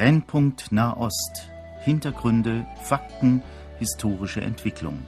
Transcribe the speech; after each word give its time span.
Brennpunkt 0.00 0.72
Nahost. 0.72 1.50
Hintergründe, 1.84 2.66
Fakten, 2.80 3.42
historische 3.78 4.40
Entwicklung. 4.40 4.98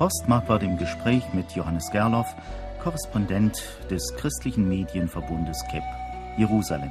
Horst 0.00 0.28
Marquardt 0.28 0.64
im 0.64 0.76
Gespräch 0.76 1.22
mit 1.34 1.52
Johannes 1.52 1.88
Gerloff, 1.92 2.34
Korrespondent 2.82 3.62
des 3.88 4.12
christlichen 4.16 4.68
Medienverbundes 4.68 5.62
KEP, 5.70 5.84
Jerusalem. 6.36 6.90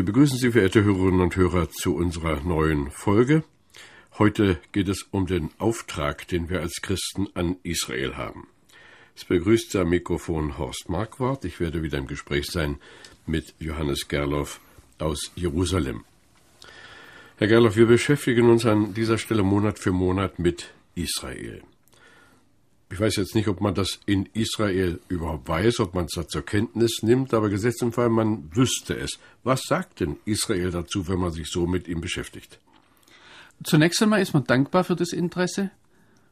Wir 0.00 0.06
begrüßen 0.06 0.38
Sie, 0.38 0.52
verehrte 0.52 0.82
Hörerinnen 0.82 1.20
und 1.20 1.36
Hörer, 1.36 1.68
zu 1.68 1.94
unserer 1.94 2.40
neuen 2.40 2.90
Folge. 2.90 3.44
Heute 4.18 4.58
geht 4.72 4.88
es 4.88 5.02
um 5.02 5.26
den 5.26 5.50
Auftrag, 5.58 6.26
den 6.26 6.48
wir 6.48 6.62
als 6.62 6.80
Christen 6.80 7.28
an 7.34 7.56
Israel 7.64 8.16
haben. 8.16 8.48
Es 9.14 9.26
begrüßt 9.26 9.76
am 9.76 9.90
Mikrofon 9.90 10.56
Horst 10.56 10.88
Marquardt. 10.88 11.44
Ich 11.44 11.60
werde 11.60 11.82
wieder 11.82 11.98
im 11.98 12.06
Gespräch 12.06 12.46
sein 12.46 12.78
mit 13.26 13.52
Johannes 13.58 14.08
Gerloff 14.08 14.62
aus 14.98 15.32
Jerusalem. 15.34 16.06
Herr 17.36 17.48
Gerloff, 17.48 17.76
wir 17.76 17.84
beschäftigen 17.84 18.48
uns 18.48 18.64
an 18.64 18.94
dieser 18.94 19.18
Stelle 19.18 19.42
Monat 19.42 19.78
für 19.78 19.92
Monat 19.92 20.38
mit 20.38 20.72
Israel. 20.94 21.60
Ich 22.92 22.98
weiß 22.98 23.16
jetzt 23.16 23.36
nicht, 23.36 23.46
ob 23.46 23.60
man 23.60 23.74
das 23.74 24.00
in 24.04 24.28
Israel 24.32 24.98
überhaupt 25.08 25.48
weiß, 25.48 25.78
ob 25.78 25.94
man 25.94 26.06
es 26.06 26.12
da 26.14 26.26
zur 26.26 26.44
Kenntnis 26.44 27.02
nimmt, 27.02 27.32
aber 27.32 27.48
gesetzt 27.48 27.82
im 27.82 27.92
Fall, 27.92 28.08
man 28.08 28.50
wüsste 28.54 28.96
es. 28.96 29.20
Was 29.44 29.62
sagt 29.62 30.00
denn 30.00 30.16
Israel 30.24 30.72
dazu, 30.72 31.06
wenn 31.06 31.20
man 31.20 31.30
sich 31.30 31.48
so 31.48 31.68
mit 31.68 31.86
ihm 31.86 32.00
beschäftigt? 32.00 32.58
Zunächst 33.62 34.02
einmal 34.02 34.20
ist 34.20 34.34
man 34.34 34.44
dankbar 34.44 34.82
für 34.82 34.96
das 34.96 35.12
Interesse, 35.12 35.70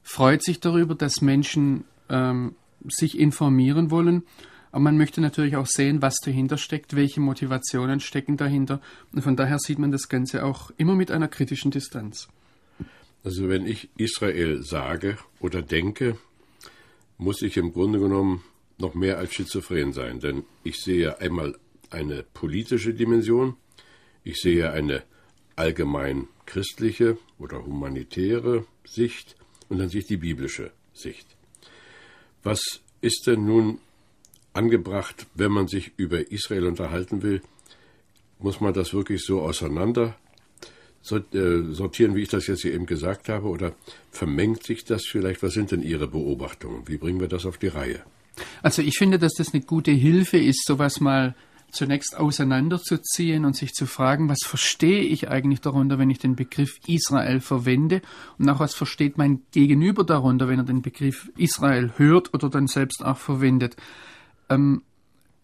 freut 0.03 0.43
sich 0.43 0.59
darüber, 0.59 0.97
dass 0.97 1.21
Menschen 1.21 1.85
ähm, 2.09 2.57
sich 2.89 3.19
informieren 3.19 3.93
wollen, 3.93 4.25
aber 4.73 4.83
man 4.83 4.97
möchte 4.97 5.21
natürlich 5.21 5.57
auch 5.57 5.67
sehen, 5.67 6.03
was 6.03 6.17
dahinter 6.17 6.59
steckt, 6.59 6.97
welche 6.97 7.21
Motivationen 7.21 8.01
stecken 8.01 8.37
dahinter. 8.37 8.81
Und 9.13 9.23
von 9.23 9.37
daher 9.37 9.59
sieht 9.59 9.79
man 9.79 9.93
das 9.93 10.09
Ganze 10.09 10.45
auch 10.45 10.71
immer 10.77 10.95
mit 10.95 11.11
einer 11.11 11.29
kritischen 11.29 11.71
Distanz. 11.71 12.29
Also 13.25 13.49
wenn 13.49 13.67
ich 13.67 13.89
Israel 13.97 14.63
sage 14.63 15.19
oder 15.41 15.63
denke, 15.63 16.19
muss 17.19 17.43
ich 17.43 17.57
im 17.57 17.73
Grunde 17.73 17.99
genommen 17.99 18.43
noch 18.79 18.95
mehr 18.95 19.19
als 19.19 19.35
schizophren 19.35 19.93
sein, 19.93 20.21
denn 20.21 20.45
ich 20.63 20.81
sehe 20.81 21.21
einmal 21.21 21.59
eine 21.91 22.23
politische 22.23 22.95
Dimension, 22.95 23.57
ich 24.25 24.37
sehe 24.37 24.71
eine 24.71 25.03
allgemein 25.57 26.29
christliche 26.47 27.19
oder 27.39 27.65
humanitäre 27.65 28.65
Sicht 28.85 29.37
und 29.69 29.79
dann 29.79 29.89
sehe 29.89 30.01
ich 30.01 30.07
die 30.07 30.17
biblische 30.17 30.71
Sicht. 30.93 31.27
Was 32.43 32.81
ist 33.01 33.27
denn 33.27 33.45
nun 33.45 33.81
angebracht, 34.53 35.27
wenn 35.35 35.53
man 35.53 35.67
sich 35.67 35.93
über 35.97 36.31
Israel 36.31 36.67
unterhalten 36.67 37.23
will? 37.23 37.43
Muss 38.39 38.61
man 38.61 38.73
das 38.73 38.95
wirklich 38.95 39.25
so 39.25 39.41
auseinander 39.41 40.17
sortieren, 41.01 42.15
wie 42.15 42.23
ich 42.23 42.29
das 42.29 42.47
jetzt 42.47 42.63
hier 42.63 42.75
eben 42.75 42.87
gesagt 42.87 43.29
habe, 43.29 43.47
oder 43.49 43.73
vermengt 44.11 44.65
sich 44.65 44.85
das 44.85 45.05
vielleicht? 45.07 45.43
Was 45.43 45.55
sind 45.55 45.71
denn 45.71 45.83
Ihre 45.83 46.09
Beobachtungen? 46.09 46.83
Wie 46.87 46.99
bringen 46.99 47.21
wir 47.21 47.29
das 47.29 47.47
auf 47.47 47.59
die 47.59 47.69
Reihe? 47.69 48.03
Also 48.63 48.83
ich 48.83 48.97
finde, 48.99 49.19
dass 49.19 49.33
das 49.35 49.55
eine 49.55 49.63
gute 49.63 49.91
Hilfe 49.91 50.39
ist, 50.39 50.65
sowas 50.67 51.01
mal 51.01 51.35
zunächst 51.71 52.17
auseinanderzuziehen 52.17 53.45
und 53.45 53.55
sich 53.55 53.73
zu 53.73 53.87
fragen, 53.87 54.29
was 54.29 54.39
verstehe 54.43 55.03
ich 55.03 55.29
eigentlich 55.29 55.61
darunter, 55.61 55.99
wenn 55.99 56.11
ich 56.11 56.19
den 56.19 56.35
Begriff 56.35 56.79
Israel 56.87 57.41
verwende 57.41 58.01
und 58.39 58.49
auch 58.49 58.61
was 58.61 58.75
versteht 58.75 59.19
mein 59.19 59.43
Gegenüber 59.53 60.05
darunter, 60.05 60.49
wenn 60.49 60.59
er 60.59 60.65
den 60.65 60.83
Begriff 60.83 61.31
Israel 61.37 61.93
hört 61.97 62.33
oder 62.33 62.49
dann 62.49 62.69
selbst 62.69 63.05
auch 63.05 63.19
verwendet. 63.19 63.77
Ähm, 64.49 64.83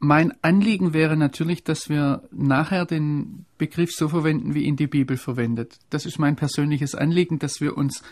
mein 0.05 0.33
Anliegen 0.43 0.93
wäre 0.93 1.17
natürlich, 1.17 1.65
dass 1.65 1.89
wir 1.89 2.23
nachher 2.31 2.85
den 2.85 3.47
Begriff 3.59 3.93
so 3.93 4.09
verwenden, 4.09 4.55
wie 4.55 4.65
ihn 4.65 4.77
die 4.77 4.87
Bibel 4.87 5.17
verwendet. 5.17 5.79
Das 5.91 6.07
ist 6.07 6.19
mein 6.19 6.37
persönliches 6.37 6.95
Anliegen, 6.95 7.39
dass 7.39 7.61
wir 7.61 7.77
uns 7.77 8.03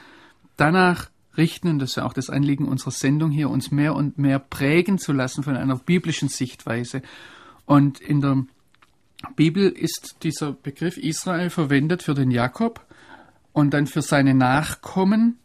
danach 0.56 1.10
richten, 1.36 1.68
und 1.68 1.78
das 1.78 1.90
ist 1.90 1.96
ja 1.96 2.04
auch 2.04 2.12
das 2.12 2.30
Anliegen 2.30 2.66
unserer 2.66 2.90
Sendung 2.90 3.30
hier, 3.30 3.50
uns 3.50 3.70
mehr 3.70 3.94
und 3.94 4.18
mehr 4.18 4.38
prägen 4.38 4.98
zu 4.98 5.12
lassen 5.12 5.42
von 5.42 5.56
einer 5.56 5.76
biblischen 5.76 6.28
Sichtweise. 6.28 7.02
Und 7.64 8.00
in 8.00 8.20
der 8.20 8.44
Bibel 9.36 9.68
ist 9.68 10.16
dieser 10.22 10.52
Begriff 10.52 10.96
Israel 10.96 11.50
verwendet 11.50 12.02
für 12.02 12.14
den 12.14 12.30
Jakob 12.30 12.84
und 13.52 13.72
dann 13.72 13.86
für 13.86 14.02
seine 14.02 14.34
Nachkommen. 14.34 15.38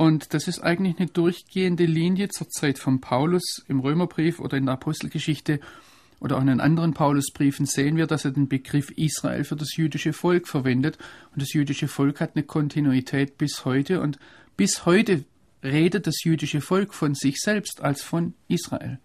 Und 0.00 0.32
das 0.32 0.48
ist 0.48 0.60
eigentlich 0.60 0.96
eine 0.96 1.08
durchgehende 1.08 1.84
Linie 1.84 2.30
zur 2.30 2.48
Zeit 2.48 2.78
von 2.78 3.02
Paulus 3.02 3.62
im 3.68 3.80
Römerbrief 3.80 4.40
oder 4.40 4.56
in 4.56 4.64
der 4.64 4.72
Apostelgeschichte 4.72 5.60
oder 6.20 6.38
auch 6.38 6.40
in 6.40 6.46
den 6.46 6.60
anderen 6.60 6.94
Paulusbriefen 6.94 7.66
sehen 7.66 7.98
wir, 7.98 8.06
dass 8.06 8.24
er 8.24 8.30
den 8.30 8.48
Begriff 8.48 8.90
Israel 8.92 9.44
für 9.44 9.56
das 9.56 9.76
jüdische 9.76 10.14
Volk 10.14 10.48
verwendet. 10.48 10.96
Und 11.34 11.42
das 11.42 11.52
jüdische 11.52 11.86
Volk 11.86 12.22
hat 12.22 12.30
eine 12.34 12.44
Kontinuität 12.44 13.36
bis 13.36 13.66
heute. 13.66 14.00
Und 14.00 14.18
bis 14.56 14.86
heute 14.86 15.24
redet 15.62 16.06
das 16.06 16.24
jüdische 16.24 16.62
Volk 16.62 16.94
von 16.94 17.14
sich 17.14 17.36
selbst 17.38 17.82
als 17.82 18.02
von 18.02 18.32
Israel. 18.48 19.00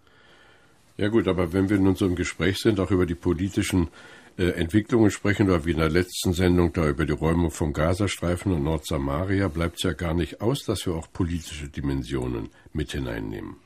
Ja 0.96 1.08
gut, 1.08 1.28
aber 1.28 1.52
wenn 1.52 1.68
wir 1.68 1.78
nun 1.78 1.96
so 1.96 2.06
im 2.06 2.16
Gespräch 2.16 2.56
sind, 2.56 2.80
auch 2.80 2.90
über 2.90 3.04
die 3.04 3.14
politischen 3.14 3.88
äh, 4.38 4.50
Entwicklungen 4.50 5.10
sprechen, 5.10 5.48
oder 5.48 5.64
wie 5.64 5.72
in 5.72 5.78
der 5.78 5.90
letzten 5.90 6.32
Sendung 6.32 6.72
da 6.72 6.88
über 6.88 7.06
die 7.06 7.12
Räumung 7.12 7.50
vom 7.50 7.72
Gazastreifen 7.72 8.52
und 8.52 8.64
Nordsamaria, 8.64 9.48
bleibt 9.48 9.76
es 9.76 9.82
ja 9.82 9.92
gar 9.92 10.14
nicht 10.14 10.40
aus, 10.40 10.64
dass 10.64 10.86
wir 10.86 10.94
auch 10.94 11.10
politische 11.12 11.68
Dimensionen 11.68 12.48
mit 12.72 12.92
hineinnehmen. 12.92 13.56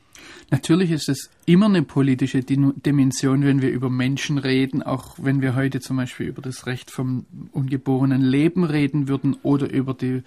Natürlich 0.50 0.91
ist 0.91 1.08
es 1.08 1.31
immer 1.47 1.66
eine 1.66 1.82
politische 1.82 2.42
Dimension, 2.42 3.44
wenn 3.44 3.62
wir 3.62 3.70
über 3.70 3.88
Menschen 3.88 4.36
reden, 4.36 4.82
auch 4.82 5.14
wenn 5.19 5.41
wir 5.41 5.54
heute 5.54 5.81
zum 5.81 5.97
Beispiel 5.97 6.26
über 6.26 6.42
das 6.42 6.66
Recht 6.66 6.91
vom 6.91 7.25
ungeborenen 7.52 8.20
Leben 8.20 8.64
reden 8.64 9.08
würden 9.08 9.37
oder 9.42 9.70
über 9.70 9.94
die 9.94 10.22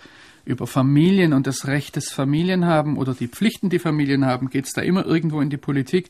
über 0.45 0.67
Familien 0.67 1.33
und 1.33 1.47
das 1.47 1.67
Recht 1.67 1.95
des 1.95 2.11
Familien 2.11 2.65
haben 2.65 2.97
oder 2.97 3.13
die 3.13 3.27
Pflichten, 3.27 3.69
die 3.69 3.79
Familien 3.79 4.25
haben, 4.25 4.49
geht 4.49 4.65
es 4.65 4.71
da 4.71 4.81
immer 4.81 5.05
irgendwo 5.05 5.39
in 5.39 5.49
die 5.49 5.57
Politik. 5.57 6.09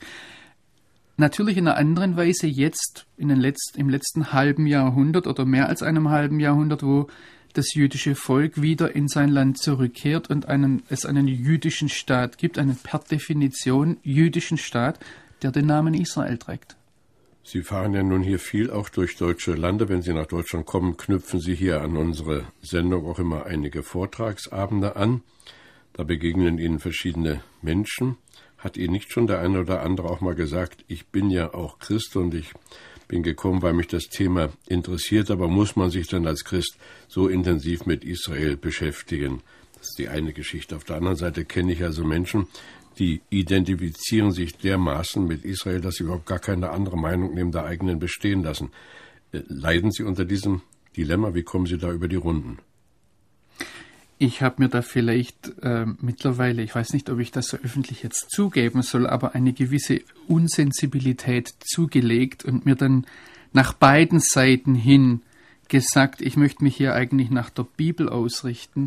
Natürlich 1.16 1.56
in 1.56 1.68
einer 1.68 1.76
anderen 1.76 2.16
Weise 2.16 2.46
jetzt 2.48 3.06
in 3.16 3.28
den 3.28 3.38
letzt, 3.38 3.76
im 3.76 3.88
letzten 3.88 4.32
halben 4.32 4.66
Jahrhundert 4.66 5.26
oder 5.26 5.44
mehr 5.44 5.68
als 5.68 5.82
einem 5.82 6.10
halben 6.10 6.40
Jahrhundert, 6.40 6.82
wo 6.82 7.06
das 7.52 7.74
jüdische 7.74 8.16
Volk 8.16 8.60
wieder 8.60 8.96
in 8.96 9.06
sein 9.06 9.28
Land 9.28 9.58
zurückkehrt 9.58 10.28
und 10.28 10.48
einen, 10.48 10.82
es 10.88 11.06
einen 11.06 11.28
jüdischen 11.28 11.88
Staat 11.88 12.36
gibt, 12.36 12.58
einen 12.58 12.76
per 12.76 12.98
Definition 12.98 13.98
jüdischen 14.02 14.58
Staat, 14.58 14.98
der 15.42 15.52
den 15.52 15.66
Namen 15.66 15.94
Israel 15.94 16.36
trägt. 16.36 16.76
Sie 17.44 17.62
fahren 17.62 17.94
ja 17.94 18.02
nun 18.02 18.22
hier 18.22 18.38
viel 18.38 18.70
auch 18.70 18.88
durch 18.88 19.16
deutsche 19.16 19.52
Lande. 19.52 19.88
Wenn 19.88 20.02
Sie 20.02 20.14
nach 20.14 20.26
Deutschland 20.26 20.66
kommen, 20.66 20.96
knüpfen 20.96 21.40
Sie 21.40 21.54
hier 21.54 21.82
an 21.82 21.96
unsere 21.96 22.46
Sendung 22.62 23.06
auch 23.06 23.18
immer 23.18 23.46
einige 23.46 23.82
Vortragsabende 23.82 24.96
an. 24.96 25.22
Da 25.92 26.02
begegnen 26.02 26.58
Ihnen 26.58 26.80
verschiedene 26.80 27.42
Menschen. 27.60 28.16
Hat 28.64 28.78
Ihnen 28.78 28.94
nicht 28.94 29.12
schon 29.12 29.26
der 29.26 29.40
eine 29.40 29.60
oder 29.60 29.82
andere 29.82 30.08
auch 30.08 30.22
mal 30.22 30.34
gesagt, 30.34 30.86
ich 30.88 31.08
bin 31.08 31.28
ja 31.28 31.52
auch 31.52 31.78
Christ 31.78 32.16
und 32.16 32.32
ich 32.32 32.54
bin 33.08 33.22
gekommen, 33.22 33.60
weil 33.60 33.74
mich 33.74 33.88
das 33.88 34.04
Thema 34.04 34.48
interessiert, 34.66 35.30
aber 35.30 35.48
muss 35.48 35.76
man 35.76 35.90
sich 35.90 36.06
dann 36.06 36.26
als 36.26 36.44
Christ 36.44 36.78
so 37.06 37.28
intensiv 37.28 37.84
mit 37.84 38.04
Israel 38.04 38.56
beschäftigen? 38.56 39.42
Das 39.74 39.90
ist 39.90 39.98
die 39.98 40.08
eine 40.08 40.32
Geschichte. 40.32 40.76
Auf 40.76 40.84
der 40.84 40.96
anderen 40.96 41.18
Seite 41.18 41.44
kenne 41.44 41.72
ich 41.74 41.84
also 41.84 42.04
Menschen, 42.04 42.46
die 42.98 43.20
identifizieren 43.28 44.32
sich 44.32 44.56
dermaßen 44.56 45.26
mit 45.26 45.44
Israel, 45.44 45.82
dass 45.82 45.96
sie 45.96 46.04
überhaupt 46.04 46.24
gar 46.24 46.38
keine 46.38 46.70
andere 46.70 46.96
Meinung 46.96 47.34
neben 47.34 47.52
der 47.52 47.66
eigenen 47.66 47.98
bestehen 47.98 48.42
lassen. 48.42 48.70
Äh, 49.32 49.42
leiden 49.46 49.90
Sie 49.90 50.04
unter 50.04 50.24
diesem 50.24 50.62
Dilemma? 50.96 51.34
Wie 51.34 51.42
kommen 51.42 51.66
Sie 51.66 51.76
da 51.76 51.92
über 51.92 52.08
die 52.08 52.16
Runden? 52.16 52.60
Ich 54.18 54.42
habe 54.42 54.62
mir 54.62 54.68
da 54.68 54.82
vielleicht 54.82 55.52
äh, 55.62 55.86
mittlerweile, 56.00 56.62
ich 56.62 56.74
weiß 56.74 56.92
nicht, 56.92 57.10
ob 57.10 57.18
ich 57.18 57.32
das 57.32 57.48
so 57.48 57.56
öffentlich 57.56 58.02
jetzt 58.02 58.30
zugeben 58.30 58.82
soll, 58.82 59.06
aber 59.06 59.34
eine 59.34 59.52
gewisse 59.52 60.00
Unsensibilität 60.28 61.52
zugelegt 61.60 62.44
und 62.44 62.64
mir 62.64 62.76
dann 62.76 63.06
nach 63.52 63.72
beiden 63.72 64.20
Seiten 64.20 64.74
hin 64.74 65.22
gesagt, 65.68 66.20
ich 66.20 66.36
möchte 66.36 66.62
mich 66.62 66.76
hier 66.76 66.94
eigentlich 66.94 67.30
nach 67.30 67.50
der 67.50 67.64
Bibel 67.64 68.08
ausrichten. 68.08 68.86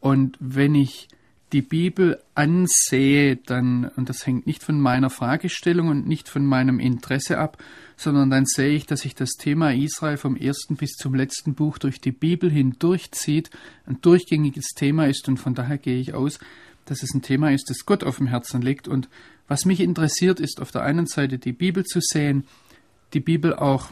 Und 0.00 0.36
wenn 0.40 0.74
ich 0.74 1.08
die 1.52 1.62
Bibel 1.62 2.20
ansehe, 2.34 3.36
dann, 3.36 3.90
und 3.96 4.08
das 4.08 4.26
hängt 4.26 4.46
nicht 4.46 4.62
von 4.62 4.80
meiner 4.80 5.10
Fragestellung 5.10 5.88
und 5.88 6.06
nicht 6.06 6.28
von 6.28 6.44
meinem 6.44 6.78
Interesse 6.78 7.38
ab, 7.38 7.56
sondern 7.96 8.30
dann 8.30 8.44
sehe 8.44 8.74
ich, 8.74 8.86
dass 8.86 9.00
sich 9.00 9.14
das 9.14 9.30
Thema 9.30 9.72
Israel 9.72 10.18
vom 10.18 10.36
ersten 10.36 10.76
bis 10.76 10.92
zum 10.92 11.14
letzten 11.14 11.54
Buch 11.54 11.78
durch 11.78 12.00
die 12.00 12.12
Bibel 12.12 12.50
hindurchzieht, 12.50 13.50
ein 13.86 14.00
durchgängiges 14.02 14.68
Thema 14.76 15.06
ist 15.06 15.28
und 15.28 15.38
von 15.38 15.54
daher 15.54 15.78
gehe 15.78 15.98
ich 15.98 16.14
aus, 16.14 16.38
dass 16.84 17.02
es 17.02 17.14
ein 17.14 17.22
Thema 17.22 17.50
ist, 17.52 17.70
das 17.70 17.86
Gott 17.86 18.04
auf 18.04 18.18
dem 18.18 18.26
Herzen 18.26 18.62
liegt. 18.62 18.88
Und 18.88 19.08
was 19.46 19.64
mich 19.64 19.80
interessiert, 19.80 20.40
ist 20.40 20.60
auf 20.60 20.70
der 20.70 20.82
einen 20.82 21.06
Seite 21.06 21.38
die 21.38 21.52
Bibel 21.52 21.84
zu 21.84 22.00
sehen, 22.00 22.44
die 23.14 23.20
Bibel 23.20 23.54
auch 23.54 23.90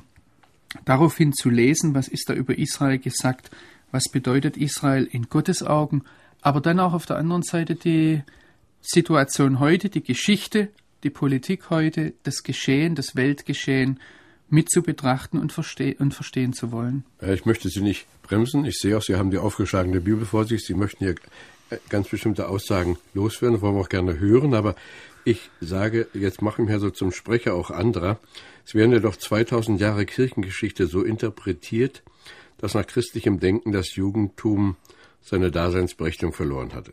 daraufhin 0.84 1.32
zu 1.32 1.50
lesen, 1.50 1.94
was 1.94 2.08
ist 2.08 2.28
da 2.28 2.34
über 2.34 2.56
Israel 2.58 2.98
gesagt, 2.98 3.50
was 3.90 4.08
bedeutet 4.10 4.56
Israel 4.56 5.04
in 5.04 5.28
Gottes 5.28 5.62
Augen, 5.62 6.02
aber 6.42 6.60
dann 6.60 6.80
auch 6.80 6.92
auf 6.92 7.06
der 7.06 7.16
anderen 7.16 7.42
Seite 7.42 7.74
die 7.74 8.22
Situation 8.80 9.58
heute, 9.58 9.88
die 9.88 10.02
Geschichte, 10.02 10.68
die 11.02 11.10
Politik 11.10 11.70
heute, 11.70 12.14
das 12.22 12.42
Geschehen, 12.42 12.94
das 12.94 13.16
Weltgeschehen 13.16 14.00
mit 14.48 14.70
zu 14.70 14.82
betrachten 14.82 15.38
und, 15.38 15.52
verste 15.52 15.96
und 15.98 16.14
verstehen 16.14 16.52
zu 16.52 16.70
wollen. 16.70 17.04
Ich 17.20 17.44
möchte 17.46 17.68
Sie 17.68 17.80
nicht 17.80 18.06
bremsen. 18.22 18.64
Ich 18.64 18.78
sehe 18.78 18.96
auch, 18.96 19.02
Sie 19.02 19.16
haben 19.16 19.30
die 19.30 19.38
aufgeschlagene 19.38 20.00
Bibel 20.00 20.24
vor 20.24 20.44
sich. 20.44 20.64
Sie 20.64 20.74
möchten 20.74 21.04
hier 21.04 21.16
ganz 21.88 22.08
bestimmte 22.08 22.48
Aussagen 22.48 22.96
loswerden, 23.14 23.60
wollen 23.60 23.74
wir 23.74 23.80
auch 23.80 23.88
gerne 23.88 24.18
hören, 24.18 24.54
aber 24.54 24.76
ich 25.24 25.50
sage, 25.60 26.06
jetzt 26.14 26.40
mache 26.40 26.62
ich 26.62 26.66
mich 26.68 26.74
also 26.74 26.90
zum 26.90 27.10
Sprecher 27.10 27.54
auch 27.54 27.70
anderer. 27.70 28.20
Es 28.64 28.76
werden 28.76 28.92
ja 28.92 29.00
doch 29.00 29.16
2000 29.16 29.80
Jahre 29.80 30.06
Kirchengeschichte 30.06 30.86
so 30.86 31.02
interpretiert, 31.02 32.04
dass 32.58 32.74
nach 32.74 32.86
christlichem 32.86 33.40
Denken 33.40 33.72
das 33.72 33.96
Judentum 33.96 34.76
seine 35.26 35.50
Daseinsberechtigung 35.50 36.32
verloren 36.32 36.72
hatte. 36.72 36.92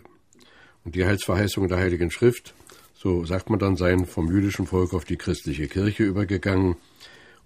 Und 0.83 0.95
die 0.95 1.05
Heilsverheißungen 1.05 1.69
der 1.69 1.77
Heiligen 1.77 2.11
Schrift, 2.11 2.55
so 2.95 3.25
sagt 3.25 3.49
man 3.49 3.59
dann, 3.59 3.77
seien 3.77 4.05
vom 4.05 4.31
jüdischen 4.31 4.65
Volk 4.65 4.93
auf 4.93 5.05
die 5.05 5.17
christliche 5.17 5.67
Kirche 5.67 6.03
übergegangen. 6.03 6.75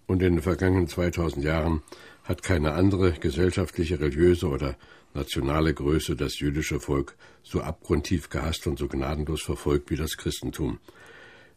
Und 0.07 0.23
in 0.23 0.35
den 0.35 0.41
vergangenen 0.41 0.87
2000 0.87 1.43
Jahren 1.43 1.81
hat 2.23 2.41
keine 2.41 2.73
andere 2.73 3.11
gesellschaftliche, 3.11 3.99
religiöse 3.99 4.47
oder 4.47 4.77
nationale 5.13 5.73
Größe 5.73 6.15
das 6.15 6.39
jüdische 6.39 6.79
Volk 6.79 7.15
so 7.43 7.59
abgrundtief 7.61 8.29
gehasst 8.29 8.65
und 8.67 8.79
so 8.79 8.87
gnadenlos 8.87 9.41
verfolgt 9.41 9.89
wie 9.89 9.97
das 9.97 10.15
Christentum. 10.15 10.79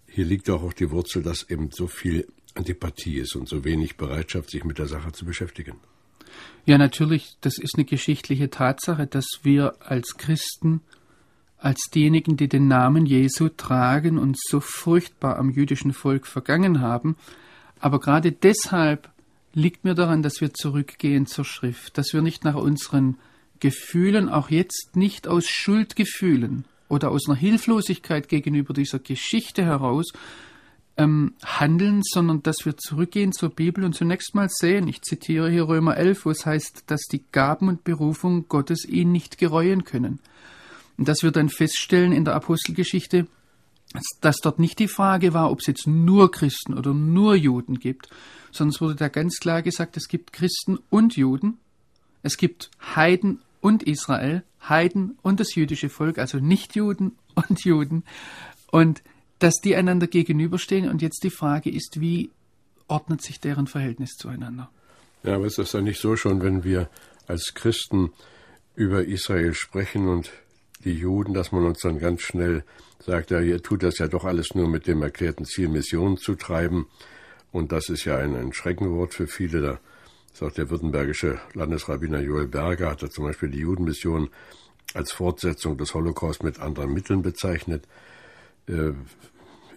Hier 0.09 0.25
liegt 0.25 0.51
auch 0.51 0.73
die 0.73 0.91
Wurzel, 0.91 1.23
dass 1.23 1.49
eben 1.49 1.71
so 1.71 1.87
viel 1.87 2.27
Antipathie 2.55 3.19
ist 3.19 3.37
und 3.37 3.49
so 3.49 3.65
wenig 3.65 3.97
Bereitschaft, 3.97 4.51
sich 4.51 4.65
mit 4.65 4.79
der 4.79 4.89
Sache 4.89 5.13
zu 5.13 5.25
beschäftigen. 5.25 5.77
Ja, 6.67 6.79
natürlich, 6.79 7.37
das 7.41 7.59
ist 7.59 7.77
eine 7.77 7.85
geschichtliche 7.85 8.51
Tatsache, 8.51 9.07
dass 9.07 9.27
wir 9.43 9.75
als 9.81 10.17
Christen, 10.17 10.83
als 11.59 11.91
diejenigen, 11.93 12.37
die 12.37 12.49
den 12.49 12.69
Namen 12.69 13.07
Jesu 13.07 13.49
tragen 13.49 14.19
und 14.19 14.39
so 14.39 14.61
furchtbar 14.61 15.39
am 15.39 15.51
jüdischen 15.51 15.93
Volk 15.93 16.27
vergangen 16.27 16.81
haben, 16.81 17.17
aber 17.81 17.99
gerade 17.99 18.33
deshalb 18.33 19.11
liegt 19.53 19.85
mir 19.85 19.95
daran, 19.95 20.23
dass 20.23 20.41
wir 20.41 20.55
zurückgehen 20.55 21.27
zur 21.27 21.45
Schrift, 21.45 21.99
dass 21.99 22.13
wir 22.13 22.23
nicht 22.23 22.45
nach 22.45 22.55
unseren 22.55 23.17
Gefühlen, 23.59 24.29
auch 24.29 24.51
jetzt 24.51 24.91
nicht 24.95 25.29
aus 25.29 25.47
Schuldgefühlen 25.47 26.65
oder 26.89 27.11
aus 27.11 27.29
einer 27.29 27.37
Hilflosigkeit 27.37 28.29
gegenüber 28.29 28.75
dieser 28.75 28.99
Geschichte 28.99 29.65
heraus, 29.65 30.13
ähm, 31.01 31.33
handeln, 31.43 32.03
sondern 32.05 32.43
dass 32.43 32.67
wir 32.67 32.77
zurückgehen 32.77 33.33
zur 33.33 33.49
Bibel 33.49 33.85
und 33.85 33.95
zunächst 33.95 34.35
mal 34.35 34.49
sehen, 34.51 34.87
ich 34.87 35.01
zitiere 35.01 35.51
hier 35.51 35.67
Römer 35.67 35.97
11, 35.97 36.27
wo 36.27 36.31
es 36.31 36.45
heißt, 36.45 36.85
dass 36.89 37.01
die 37.11 37.25
Gaben 37.33 37.69
und 37.69 37.85
Berufung 37.85 38.49
Gottes 38.49 38.85
ihn 38.85 39.11
nicht 39.11 39.39
gereuen 39.39 39.85
können. 39.85 40.21
Und 40.99 41.09
dass 41.09 41.23
wir 41.23 41.31
dann 41.31 41.49
feststellen 41.49 42.13
in 42.13 42.27
der 42.27 42.35
Apostelgeschichte, 42.35 43.27
dass 44.21 44.37
dort 44.43 44.59
nicht 44.59 44.79
die 44.79 44.89
Frage 44.89 45.33
war, 45.33 45.51
ob 45.51 45.61
es 45.61 45.67
jetzt 45.69 45.87
nur 45.87 46.31
Christen 46.31 46.75
oder 46.75 46.93
nur 46.93 47.35
Juden 47.35 47.79
gibt, 47.79 48.11
sondern 48.53 48.75
es 48.75 48.81
wurde 48.83 48.97
da 48.97 49.09
ganz 49.09 49.39
klar 49.39 49.63
gesagt, 49.63 49.97
es 49.97 50.07
gibt 50.07 50.35
Christen 50.35 50.79
und 50.91 51.17
Juden, 51.17 51.57
es 52.23 52.37
gibt 52.37 52.71
Heiden 52.95 53.41
und 53.63 53.85
Israel, 53.85 54.45
Heiden 54.69 55.17
und 55.23 55.41
das 55.41 55.55
jüdische 55.55 55.89
Volk, 55.89 56.19
also 56.19 56.39
Nichtjuden 56.39 57.17
und 57.35 57.65
Juden. 57.65 58.05
Und 58.71 59.03
dass 59.41 59.61
die 59.61 59.75
einander 59.75 60.07
gegenüberstehen. 60.07 60.89
Und 60.89 61.03
jetzt 61.03 61.25
die 61.25 61.31
Frage 61.31 61.71
ist, 61.71 62.01
wie 62.01 62.31
ordnet 62.87 63.23
sich 63.23 63.41
deren 63.41 63.67
Verhältnis 63.67 64.17
zueinander? 64.17 64.71
Ja, 65.23 65.35
aber 65.35 65.47
ist 65.47 65.59
das 65.59 65.73
dann 65.73 65.85
nicht 65.85 66.01
so 66.01 66.17
schon, 66.17 66.43
wenn 66.43 66.65
wir 66.65 66.89
als 67.27 67.53
Christen 67.55 68.13
über 68.75 69.05
Israel 69.05 69.55
sprechen 69.55 70.09
und 70.09 70.31
die 70.85 70.95
Juden, 70.95 71.35
dass 71.35 71.53
man 71.53 71.65
uns 71.65 71.81
dann 71.81 71.99
ganz 71.99 72.23
schnell 72.23 72.65
sagt, 73.01 73.31
ja, 73.31 73.41
ihr 73.41 73.63
tut 73.63 73.83
das 73.83 73.99
ja 73.99 74.09
doch 74.09 74.25
alles 74.25 74.55
nur 74.55 74.69
mit 74.69 74.87
dem 74.87 75.03
erklärten 75.03 75.45
Ziel, 75.45 75.69
Missionen 75.69 76.17
zu 76.17 76.35
treiben. 76.35 76.87
Und 77.53 77.73
das 77.73 77.89
ist 77.89 78.05
ja 78.05 78.17
ein, 78.17 78.35
ein 78.35 78.53
Schreckenwort 78.53 79.15
für 79.15 79.27
viele. 79.27 79.61
Da 79.61 79.81
ist 80.33 80.43
auch 80.43 80.53
der 80.53 80.71
württembergische 80.71 81.41
Landesrabbiner 81.55 82.21
Joel 82.21 82.47
Berger, 82.47 82.91
hat 82.91 83.03
er 83.03 83.11
zum 83.11 83.25
Beispiel 83.25 83.51
die 83.51 83.59
Judenmission 83.59 84.31
als 84.95 85.13
Fortsetzung 85.13 85.77
des 85.77 85.95
Holocaust 85.95 86.43
mit 86.43 86.61
anderen 86.61 86.93
Mitteln 86.93 87.23
bezeichnet. 87.23 87.85
Äh, 88.71 88.93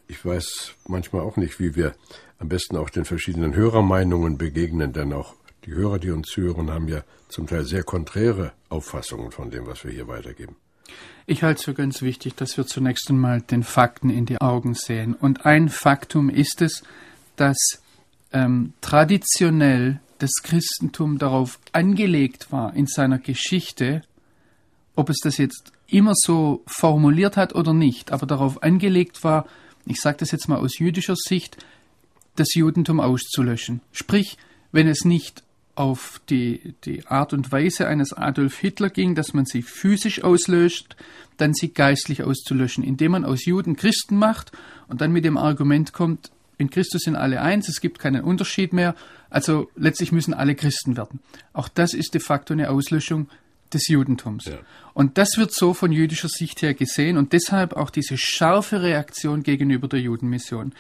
ich 0.08 0.24
weiß 0.24 0.74
manchmal 0.88 1.24
auch 1.24 1.38
nicht, 1.38 1.60
wie 1.60 1.76
wir 1.76 1.96
am 2.38 2.50
besten 2.50 2.78
auch 2.78 2.90
den 2.90 3.06
verschiedenen 3.06 3.56
Hörermeinungen 3.56 4.38
begegnen, 4.38 4.94
denn 4.94 5.14
auch 5.14 5.36
die 5.66 5.74
Hörer, 5.74 5.98
die 5.98 6.12
uns 6.12 6.36
hören, 6.36 6.72
haben 6.72 6.88
ja 6.88 7.04
zum 7.30 7.48
Teil 7.48 7.64
sehr 7.66 7.84
konträre 7.84 8.52
Auffassungen 8.70 9.32
von 9.32 9.50
dem, 9.50 9.66
was 9.66 9.84
wir 9.84 9.92
hier 9.92 10.08
weitergeben. 10.08 10.56
Ich 11.26 11.42
halte 11.42 11.60
es 11.60 11.66
für 11.66 11.74
ganz 11.74 12.02
wichtig, 12.02 12.36
dass 12.36 12.58
wir 12.58 12.66
zunächst 12.68 13.10
einmal 13.10 13.42
den 13.42 13.64
Fakten 13.64 14.10
in 14.10 14.26
die 14.26 14.42
Augen 14.42 14.74
sehen. 14.74 15.14
Und 15.14 15.46
ein 15.46 15.70
Faktum 15.70 16.30
ist 16.30 16.62
es, 16.62 16.84
dass 17.38 17.58
ähm, 18.34 18.74
traditionell 18.82 20.02
das 20.20 20.32
Christentum 20.44 21.18
darauf 21.18 21.60
angelegt 21.72 22.52
war, 22.52 22.76
in 22.76 22.88
seiner 22.88 23.20
Geschichte, 23.20 24.02
ob 24.96 25.10
es 25.10 25.20
das 25.24 25.38
jetzt 25.38 25.72
immer 25.94 26.14
so 26.16 26.64
formuliert 26.66 27.38
hat 27.38 27.56
oder 27.56 27.74
nicht, 27.74 28.12
aber 28.12 28.26
darauf 28.26 28.64
angelegt 28.64 29.24
war, 29.24 29.46
ich 29.86 30.00
sage 30.00 30.18
das 30.20 30.32
jetzt 30.32 30.48
mal 30.48 30.58
aus 30.58 30.80
jüdischer 30.80 31.16
Sicht, 31.16 31.58
das 32.36 32.56
Judentum 32.56 33.00
auszulöschen. 33.00 33.82
Sprich, 33.92 34.38
wenn 34.72 34.88
es 34.88 35.06
nicht 35.06 35.44
auf 35.76 36.22
die, 36.30 36.76
die 36.86 37.06
Art 37.08 37.34
und 37.34 37.52
Weise 37.52 37.88
eines 37.88 38.14
Adolf 38.14 38.58
Hitler 38.58 38.90
ging, 38.90 39.16
dass 39.16 39.34
man 39.34 39.46
sie 39.46 39.62
physisch 39.62 40.24
auslöscht, 40.24 40.96
dann 41.38 41.54
sie 41.54 41.74
geistlich 41.74 42.24
auszulöschen, 42.24 42.84
indem 42.84 43.12
man 43.12 43.26
aus 43.26 43.46
Juden 43.46 43.76
Christen 43.76 44.18
macht 44.18 44.52
und 44.88 45.02
dann 45.02 45.12
mit 45.12 45.26
dem 45.26 45.38
Argument 45.38 45.94
kommt, 45.94 46.32
in 46.58 46.70
Christus 46.70 47.04
sind 47.04 47.16
alle 47.16 47.42
eins, 47.42 47.68
es 47.68 47.82
gibt 47.82 48.00
keinen 48.00 48.24
Unterschied 48.24 48.74
mehr, 48.74 48.96
also 49.30 49.70
letztlich 49.76 50.12
müssen 50.12 50.34
alle 50.34 50.56
Christen 50.56 50.96
werden. 50.96 51.20
Auch 51.52 51.68
das 51.68 51.94
ist 51.94 52.14
de 52.14 52.22
facto 52.22 52.54
eine 52.54 52.70
Auslöschung 52.70 53.28
des 53.74 53.88
Judentums. 53.88 54.46
Ja. 54.46 54.60
Und 54.94 55.18
das 55.18 55.38
wird 55.38 55.54
so 55.54 55.74
von 55.74 55.92
jüdischer 55.92 56.30
Sicht 56.30 56.62
her 56.62 56.74
gesehen 56.74 57.18
und 57.18 57.34
deshalb 57.34 57.74
auch 57.74 57.90
diese 57.90 58.18
scharfe 58.18 58.82
Reaktion 58.82 59.44
gegenüber 59.44 59.88
der 59.88 60.00
Judenmission. 60.00 60.74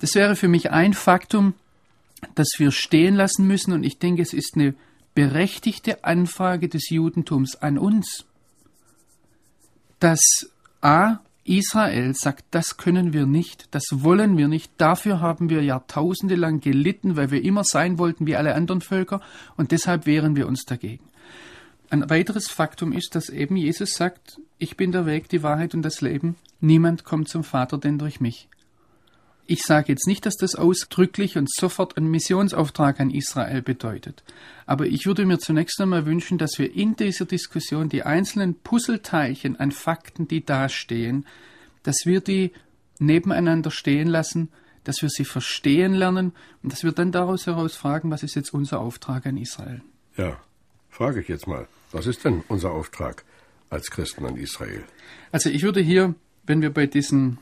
Das 0.00 0.14
wäre 0.14 0.36
für 0.36 0.48
mich 0.48 0.70
ein 0.70 0.94
Faktum, 0.94 1.54
das 2.34 2.48
wir 2.58 2.70
stehen 2.70 3.14
lassen 3.14 3.46
müssen 3.46 3.72
und 3.72 3.84
ich 3.84 3.98
denke, 3.98 4.22
es 4.22 4.32
ist 4.32 4.56
eine 4.56 4.74
berechtigte 5.14 6.04
Anfrage 6.04 6.68
des 6.68 6.90
Judentums 6.90 7.56
an 7.56 7.78
uns, 7.78 8.24
dass 9.98 10.20
A. 10.82 11.18
Israel 11.44 12.12
sagt, 12.14 12.44
das 12.50 12.76
können 12.76 13.12
wir 13.12 13.24
nicht, 13.24 13.68
das 13.70 13.84
wollen 13.92 14.36
wir 14.36 14.48
nicht, 14.48 14.72
dafür 14.78 15.20
haben 15.20 15.48
wir 15.48 15.62
jahrtausende 15.62 16.34
lang 16.34 16.60
gelitten, 16.60 17.16
weil 17.16 17.30
wir 17.30 17.42
immer 17.42 17.62
sein 17.64 17.98
wollten 17.98 18.26
wie 18.26 18.36
alle 18.36 18.54
anderen 18.54 18.80
Völker 18.80 19.20
und 19.56 19.70
deshalb 19.70 20.06
wehren 20.06 20.36
wir 20.36 20.48
uns 20.48 20.64
dagegen. 20.64 21.04
Ein 21.88 22.10
weiteres 22.10 22.48
Faktum 22.48 22.92
ist, 22.92 23.14
dass 23.14 23.28
eben 23.28 23.56
Jesus 23.56 23.94
sagt, 23.94 24.40
ich 24.58 24.76
bin 24.76 24.92
der 24.92 25.06
Weg, 25.06 25.28
die 25.28 25.42
Wahrheit 25.42 25.74
und 25.74 25.82
das 25.82 26.00
Leben. 26.00 26.36
Niemand 26.60 27.04
kommt 27.04 27.28
zum 27.28 27.44
Vater 27.44 27.78
denn 27.78 27.98
durch 27.98 28.20
mich. 28.20 28.48
Ich 29.48 29.62
sage 29.62 29.92
jetzt 29.92 30.08
nicht, 30.08 30.26
dass 30.26 30.36
das 30.36 30.56
ausdrücklich 30.56 31.38
und 31.38 31.48
sofort 31.48 31.96
einen 31.96 32.10
Missionsauftrag 32.10 32.98
an 32.98 33.10
Israel 33.10 33.62
bedeutet. 33.62 34.24
Aber 34.66 34.86
ich 34.86 35.06
würde 35.06 35.24
mir 35.24 35.38
zunächst 35.38 35.80
einmal 35.80 36.04
wünschen, 36.04 36.36
dass 36.36 36.58
wir 36.58 36.74
in 36.74 36.96
dieser 36.96 37.26
Diskussion 37.26 37.88
die 37.88 38.02
einzelnen 38.02 38.56
Puzzleteilchen 38.56 39.54
an 39.60 39.70
Fakten, 39.70 40.26
die 40.26 40.44
dastehen, 40.44 41.26
dass 41.84 41.98
wir 42.04 42.20
die 42.20 42.50
nebeneinander 42.98 43.70
stehen 43.70 44.08
lassen, 44.08 44.48
dass 44.82 45.02
wir 45.02 45.10
sie 45.10 45.24
verstehen 45.24 45.94
lernen 45.94 46.32
und 46.64 46.72
dass 46.72 46.82
wir 46.82 46.90
dann 46.90 47.12
daraus 47.12 47.46
heraus 47.46 47.76
fragen, 47.76 48.10
was 48.10 48.24
ist 48.24 48.34
jetzt 48.34 48.52
unser 48.52 48.80
Auftrag 48.80 49.26
an 49.26 49.36
Israel. 49.36 49.82
Ja, 50.16 50.40
frage 50.96 51.20
ich 51.20 51.28
jetzt 51.28 51.46
mal. 51.46 51.68
Was 51.92 52.06
ist 52.06 52.24
denn 52.24 52.42
unser 52.48 52.70
Auftrag 52.70 53.22
als 53.68 53.90
Christen 53.90 54.24
an 54.24 54.36
Israel? 54.36 54.82
Also 55.30 55.50
ich 55.50 55.62
würde 55.62 55.80
hier, 55.80 56.14
wenn 56.46 56.62
wir 56.62 56.70
bei 56.70 56.86
diesen 56.86 57.36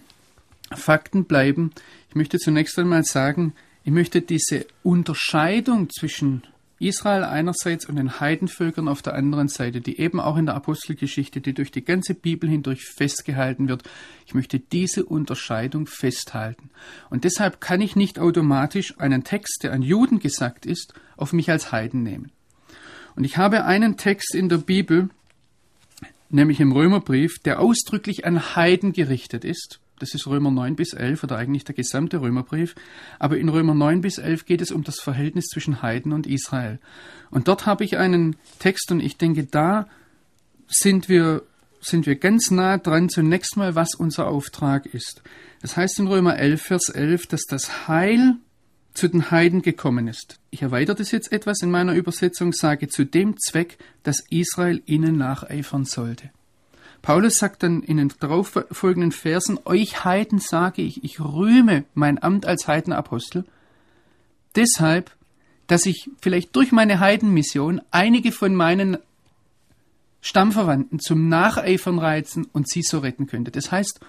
Fakten 0.72 1.24
bleiben, 1.24 1.70
ich 2.08 2.16
möchte 2.16 2.38
zunächst 2.38 2.76
einmal 2.80 3.04
sagen, 3.04 3.54
ich 3.84 3.92
möchte 3.92 4.22
diese 4.22 4.66
Unterscheidung 4.82 5.88
zwischen 5.90 6.42
Israel 6.80 7.22
einerseits 7.22 7.86
und 7.86 7.94
den 7.94 8.18
Heidenvölkern 8.18 8.88
auf 8.88 9.02
der 9.02 9.14
anderen 9.14 9.46
Seite, 9.46 9.80
die 9.80 10.00
eben 10.00 10.18
auch 10.18 10.36
in 10.36 10.46
der 10.46 10.56
Apostelgeschichte, 10.56 11.40
die 11.40 11.54
durch 11.54 11.70
die 11.70 11.84
ganze 11.84 12.14
Bibel 12.14 12.50
hindurch 12.50 12.84
festgehalten 12.84 13.68
wird, 13.68 13.84
ich 14.26 14.34
möchte 14.34 14.58
diese 14.58 15.04
Unterscheidung 15.04 15.86
festhalten. 15.86 16.70
Und 17.08 17.22
deshalb 17.22 17.60
kann 17.60 17.80
ich 17.80 17.94
nicht 17.94 18.18
automatisch 18.18 18.98
einen 18.98 19.22
Text, 19.22 19.60
der 19.62 19.72
an 19.72 19.82
Juden 19.82 20.18
gesagt 20.18 20.66
ist, 20.66 20.92
auf 21.16 21.32
mich 21.32 21.50
als 21.50 21.70
Heiden 21.70 22.02
nehmen. 22.02 22.32
Und 23.16 23.24
ich 23.24 23.36
habe 23.36 23.64
einen 23.64 23.96
Text 23.96 24.34
in 24.34 24.48
der 24.48 24.58
Bibel, 24.58 25.08
nämlich 26.30 26.60
im 26.60 26.72
Römerbrief, 26.72 27.38
der 27.38 27.60
ausdrücklich 27.60 28.26
an 28.26 28.56
Heiden 28.56 28.92
gerichtet 28.92 29.44
ist. 29.44 29.80
Das 30.00 30.12
ist 30.14 30.26
Römer 30.26 30.50
9 30.50 30.74
bis 30.74 30.92
11 30.92 31.22
oder 31.22 31.36
eigentlich 31.36 31.64
der 31.64 31.74
gesamte 31.74 32.20
Römerbrief. 32.20 32.74
Aber 33.20 33.38
in 33.38 33.48
Römer 33.48 33.74
9 33.74 34.00
bis 34.00 34.18
11 34.18 34.44
geht 34.44 34.60
es 34.60 34.72
um 34.72 34.82
das 34.82 35.00
Verhältnis 35.00 35.46
zwischen 35.46 35.82
Heiden 35.82 36.12
und 36.12 36.26
Israel. 36.26 36.80
Und 37.30 37.46
dort 37.46 37.66
habe 37.66 37.84
ich 37.84 37.96
einen 37.96 38.36
Text 38.58 38.90
und 38.90 39.00
ich 39.00 39.16
denke, 39.16 39.44
da 39.44 39.86
sind 40.66 41.08
wir, 41.08 41.42
sind 41.80 42.06
wir 42.06 42.16
ganz 42.16 42.50
nah 42.50 42.78
dran 42.78 43.08
zunächst 43.08 43.56
mal, 43.56 43.76
was 43.76 43.94
unser 43.94 44.26
Auftrag 44.26 44.86
ist. 44.86 45.22
Das 45.62 45.76
heißt 45.76 46.00
in 46.00 46.08
Römer 46.08 46.36
11, 46.36 46.62
Vers 46.62 46.88
11, 46.88 47.28
dass 47.28 47.44
das 47.44 47.86
Heil 47.86 48.36
zu 48.94 49.08
den 49.08 49.30
Heiden 49.30 49.62
gekommen 49.62 50.08
ist. 50.08 50.38
Ich 50.50 50.62
erweitere 50.62 50.96
das 50.96 51.10
jetzt 51.10 51.32
etwas 51.32 51.62
in 51.62 51.70
meiner 51.70 51.94
Übersetzung, 51.94 52.52
sage 52.52 52.88
zu 52.88 53.04
dem 53.04 53.36
Zweck, 53.38 53.76
dass 54.04 54.24
Israel 54.30 54.82
ihnen 54.86 55.18
nacheifern 55.18 55.84
sollte. 55.84 56.30
Paulus 57.02 57.36
sagt 57.36 57.64
dann 57.64 57.82
in 57.82 57.98
den 57.98 58.12
darauffolgenden 58.18 59.12
Versen, 59.12 59.58
euch 59.66 60.04
Heiden 60.04 60.38
sage 60.38 60.80
ich, 60.80 61.04
ich 61.04 61.20
rühme 61.20 61.84
mein 61.92 62.22
Amt 62.22 62.46
als 62.46 62.66
Heidenapostel, 62.66 63.44
deshalb, 64.56 65.10
dass 65.66 65.84
ich 65.84 66.08
vielleicht 66.22 66.56
durch 66.56 66.72
meine 66.72 67.00
Heidenmission 67.00 67.82
einige 67.90 68.32
von 68.32 68.54
meinen 68.54 68.96
Stammverwandten 70.22 71.00
zum 71.00 71.28
Nacheifern 71.28 71.98
reizen 71.98 72.46
und 72.52 72.70
sie 72.70 72.80
so 72.80 73.00
retten 73.00 73.26
könnte. 73.26 73.50
Das 73.50 73.70
heißt, 73.70 74.00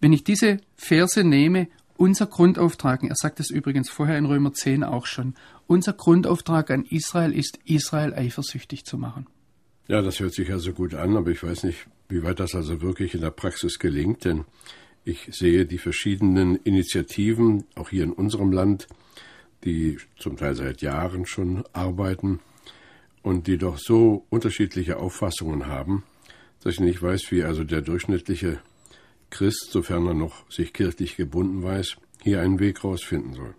wenn 0.00 0.12
ich 0.12 0.24
diese 0.24 0.58
Verse 0.76 1.24
nehme, 1.24 1.68
unser 1.96 2.26
Grundauftrag, 2.26 3.02
er 3.02 3.16
sagt 3.16 3.40
es 3.40 3.50
übrigens 3.50 3.90
vorher 3.90 4.18
in 4.18 4.26
Römer 4.26 4.52
10 4.52 4.84
auch 4.84 5.06
schon, 5.06 5.34
unser 5.66 5.92
Grundauftrag 5.92 6.70
an 6.70 6.84
Israel 6.84 7.32
ist, 7.32 7.58
Israel 7.64 8.14
eifersüchtig 8.14 8.84
zu 8.84 8.98
machen. 8.98 9.26
Ja, 9.88 10.02
das 10.02 10.20
hört 10.20 10.34
sich 10.34 10.50
also 10.50 10.72
gut 10.72 10.94
an, 10.94 11.16
aber 11.16 11.30
ich 11.30 11.42
weiß 11.42 11.64
nicht, 11.64 11.86
wie 12.08 12.22
weit 12.22 12.40
das 12.40 12.54
also 12.54 12.82
wirklich 12.82 13.14
in 13.14 13.20
der 13.20 13.30
Praxis 13.30 13.78
gelingt, 13.78 14.24
denn 14.24 14.44
ich 15.04 15.28
sehe 15.30 15.66
die 15.66 15.78
verschiedenen 15.78 16.56
Initiativen, 16.56 17.64
auch 17.76 17.90
hier 17.90 18.04
in 18.04 18.12
unserem 18.12 18.50
Land, 18.50 18.88
die 19.64 19.98
zum 20.18 20.36
Teil 20.36 20.54
seit 20.54 20.82
Jahren 20.82 21.26
schon 21.26 21.64
arbeiten 21.72 22.40
und 23.22 23.46
die 23.46 23.58
doch 23.58 23.78
so 23.78 24.26
unterschiedliche 24.30 24.98
Auffassungen 24.98 25.66
haben, 25.66 26.02
dass 26.62 26.74
ich 26.74 26.80
nicht 26.80 27.02
weiß, 27.02 27.30
wie 27.30 27.44
also 27.44 27.64
der 27.64 27.82
durchschnittliche 27.82 28.60
Christ, 29.30 29.68
sofern 29.70 30.06
er 30.06 30.14
noch 30.14 30.50
sich 30.50 30.72
kirchlich 30.72 31.16
gebunden 31.16 31.62
weiß, 31.62 31.96
hier 32.22 32.40
einen 32.40 32.58
Weg 32.58 32.84
rausfinden 32.84 33.34
soll. 33.34 33.54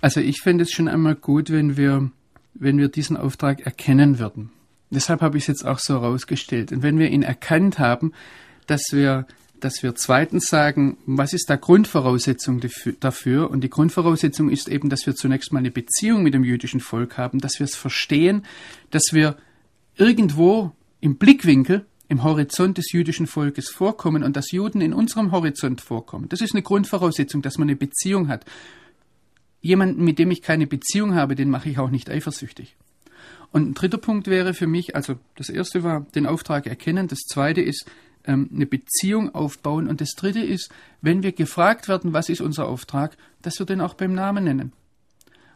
Also 0.00 0.20
ich 0.20 0.40
finde 0.42 0.64
es 0.64 0.70
schon 0.70 0.88
einmal 0.88 1.14
gut, 1.14 1.50
wenn 1.50 1.76
wir, 1.76 2.10
wenn 2.54 2.78
wir 2.78 2.88
diesen 2.88 3.16
Auftrag 3.16 3.60
erkennen 3.60 4.18
würden. 4.18 4.50
Deshalb 4.90 5.20
habe 5.20 5.36
ich 5.36 5.44
es 5.44 5.48
jetzt 5.48 5.66
auch 5.66 5.78
so 5.78 5.94
herausgestellt. 5.94 6.72
Und 6.72 6.82
wenn 6.82 6.98
wir 6.98 7.10
ihn 7.10 7.22
erkannt 7.22 7.78
haben, 7.78 8.12
dass 8.66 8.82
wir, 8.92 9.26
dass 9.60 9.82
wir 9.82 9.94
zweitens 9.94 10.46
sagen, 10.46 10.96
was 11.04 11.32
ist 11.32 11.50
da 11.50 11.56
Grundvoraussetzung 11.56 12.60
dafür? 13.00 13.50
Und 13.50 13.62
die 13.62 13.70
Grundvoraussetzung 13.70 14.50
ist 14.50 14.68
eben, 14.68 14.88
dass 14.88 15.06
wir 15.06 15.14
zunächst 15.14 15.52
mal 15.52 15.58
eine 15.58 15.70
Beziehung 15.70 16.22
mit 16.22 16.34
dem 16.34 16.44
jüdischen 16.44 16.80
Volk 16.80 17.18
haben, 17.18 17.40
dass 17.40 17.58
wir 17.58 17.64
es 17.64 17.74
verstehen, 17.74 18.44
dass 18.90 19.12
wir 19.12 19.36
irgendwo 19.96 20.72
im 21.00 21.16
Blickwinkel, 21.16 21.86
im 22.08 22.24
Horizont 22.24 22.78
des 22.78 22.92
jüdischen 22.92 23.26
Volkes 23.26 23.68
vorkommen 23.68 24.22
und 24.22 24.36
dass 24.36 24.50
Juden 24.50 24.80
in 24.80 24.94
unserem 24.94 25.30
Horizont 25.30 25.80
vorkommen. 25.80 26.28
Das 26.28 26.40
ist 26.40 26.54
eine 26.54 26.62
Grundvoraussetzung, 26.62 27.42
dass 27.42 27.58
man 27.58 27.68
eine 27.68 27.76
Beziehung 27.76 28.28
hat. 28.28 28.44
Jemanden, 29.60 30.04
mit 30.04 30.18
dem 30.18 30.30
ich 30.30 30.42
keine 30.42 30.66
Beziehung 30.66 31.14
habe, 31.14 31.34
den 31.34 31.50
mache 31.50 31.68
ich 31.68 31.78
auch 31.78 31.90
nicht 31.90 32.10
eifersüchtig. 32.10 32.76
Und 33.50 33.70
ein 33.70 33.74
dritter 33.74 33.98
Punkt 33.98 34.26
wäre 34.26 34.54
für 34.54 34.66
mich, 34.66 34.94
also 34.94 35.16
das 35.36 35.48
erste 35.48 35.82
war 35.82 36.06
den 36.14 36.26
Auftrag 36.26 36.66
erkennen, 36.66 37.08
das 37.08 37.20
zweite 37.20 37.60
ist 37.60 37.86
ähm, 38.24 38.50
eine 38.54 38.66
Beziehung 38.66 39.34
aufbauen 39.34 39.88
und 39.88 40.00
das 40.00 40.10
dritte 40.10 40.40
ist, 40.40 40.70
wenn 41.00 41.22
wir 41.22 41.32
gefragt 41.32 41.88
werden, 41.88 42.12
was 42.12 42.28
ist 42.28 42.40
unser 42.40 42.68
Auftrag, 42.68 43.16
dass 43.42 43.58
wir 43.58 43.66
den 43.66 43.80
auch 43.80 43.94
beim 43.94 44.14
Namen 44.14 44.44
nennen. 44.44 44.72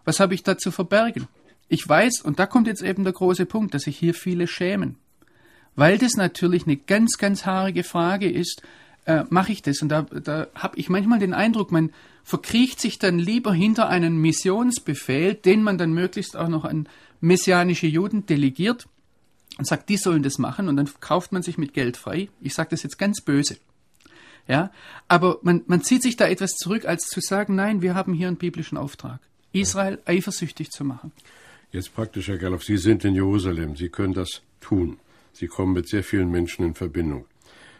Was 0.04 0.20
habe 0.20 0.34
ich 0.34 0.42
da 0.42 0.58
zu 0.58 0.70
verbergen? 0.70 1.28
Ich 1.68 1.88
weiß, 1.88 2.22
und 2.22 2.38
da 2.38 2.46
kommt 2.46 2.66
jetzt 2.66 2.82
eben 2.82 3.04
der 3.04 3.12
große 3.12 3.46
Punkt, 3.46 3.74
dass 3.74 3.82
sich 3.82 3.96
hier 3.96 4.14
viele 4.14 4.46
schämen. 4.46 4.96
Weil 5.74 5.98
das 5.98 6.14
natürlich 6.14 6.64
eine 6.64 6.76
ganz, 6.76 7.18
ganz 7.18 7.46
haarige 7.46 7.84
Frage 7.84 8.30
ist, 8.30 8.62
äh, 9.04 9.24
mache 9.30 9.52
ich 9.52 9.62
das? 9.62 9.82
Und 9.82 9.88
da, 9.88 10.02
da 10.02 10.48
habe 10.54 10.78
ich 10.78 10.88
manchmal 10.88 11.18
den 11.18 11.34
Eindruck, 11.34 11.72
man 11.72 11.90
verkriecht 12.24 12.80
sich 12.80 12.98
dann 12.98 13.18
lieber 13.18 13.52
hinter 13.52 13.88
einen 13.88 14.16
Missionsbefehl, 14.18 15.34
den 15.34 15.62
man 15.62 15.78
dann 15.78 15.92
möglichst 15.92 16.36
auch 16.36 16.48
noch 16.48 16.64
an 16.64 16.88
messianische 17.20 17.86
Juden 17.86 18.26
delegiert 18.26 18.86
und 19.58 19.66
sagt, 19.66 19.88
die 19.88 19.96
sollen 19.96 20.22
das 20.22 20.38
machen 20.38 20.68
und 20.68 20.76
dann 20.76 20.88
kauft 21.00 21.32
man 21.32 21.42
sich 21.42 21.58
mit 21.58 21.74
Geld 21.74 21.96
frei. 21.96 22.28
Ich 22.40 22.54
sage 22.54 22.70
das 22.70 22.82
jetzt 22.82 22.98
ganz 22.98 23.20
böse. 23.20 23.56
Ja, 24.48 24.72
aber 25.06 25.38
man, 25.42 25.62
man 25.66 25.82
zieht 25.82 26.02
sich 26.02 26.16
da 26.16 26.26
etwas 26.26 26.52
zurück, 26.52 26.84
als 26.84 27.06
zu 27.06 27.20
sagen, 27.20 27.54
nein, 27.54 27.80
wir 27.80 27.94
haben 27.94 28.12
hier 28.12 28.26
einen 28.26 28.36
biblischen 28.36 28.76
Auftrag, 28.76 29.20
Israel 29.52 30.00
eifersüchtig 30.04 30.70
zu 30.70 30.84
machen. 30.84 31.12
Jetzt 31.70 31.94
praktisch, 31.94 32.28
Herr 32.28 32.38
Gerloff, 32.38 32.64
Sie 32.64 32.76
sind 32.76 33.04
in 33.04 33.14
Jerusalem, 33.14 33.76
Sie 33.76 33.88
können 33.88 34.14
das 34.14 34.42
tun. 34.60 34.98
Sie 35.32 35.46
kommen 35.46 35.72
mit 35.72 35.88
sehr 35.88 36.04
vielen 36.04 36.30
Menschen 36.30 36.64
in 36.64 36.74
Verbindung. 36.74 37.26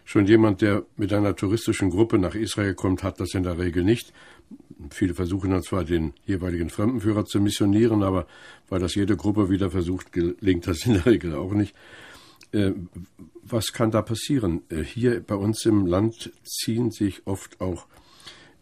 Schon 0.04 0.26
jemand, 0.26 0.62
der 0.62 0.85
mit 0.97 1.12
einer 1.12 1.37
touristischen 1.37 1.90
Gruppe 1.90 2.18
nach 2.18 2.35
Israel 2.35 2.75
kommt, 2.75 3.02
hat 3.02 3.21
das 3.21 3.35
in 3.35 3.44
der 3.44 3.59
Regel 3.59 3.85
nicht. 3.85 4.12
Viele 4.90 5.14
versuchen 5.14 5.50
dann 5.50 5.62
zwar, 5.62 5.85
den 5.85 6.12
jeweiligen 6.26 6.71
Fremdenführer 6.71 7.25
zu 7.25 7.40
missionieren, 7.40 8.02
aber 8.02 8.26
weil 8.68 8.80
das 8.80 8.94
jede 8.94 9.16
Gruppe 9.16 9.49
wieder 9.49 9.71
versucht, 9.71 10.12
gelingt 10.12 10.66
das 10.66 10.87
in 10.87 10.94
der 10.94 11.06
Regel 11.06 11.35
auch 11.35 11.52
nicht. 11.52 11.75
Äh, 12.52 12.73
was 13.42 13.73
kann 13.73 13.90
da 13.90 14.02
passieren? 14.02 14.62
Äh, 14.68 14.82
hier 14.82 15.21
bei 15.21 15.37
uns 15.37 15.64
im 15.66 15.87
Land 15.87 16.32
ziehen 16.44 16.90
sich 16.90 17.23
oft 17.26 17.61
auch 17.61 17.87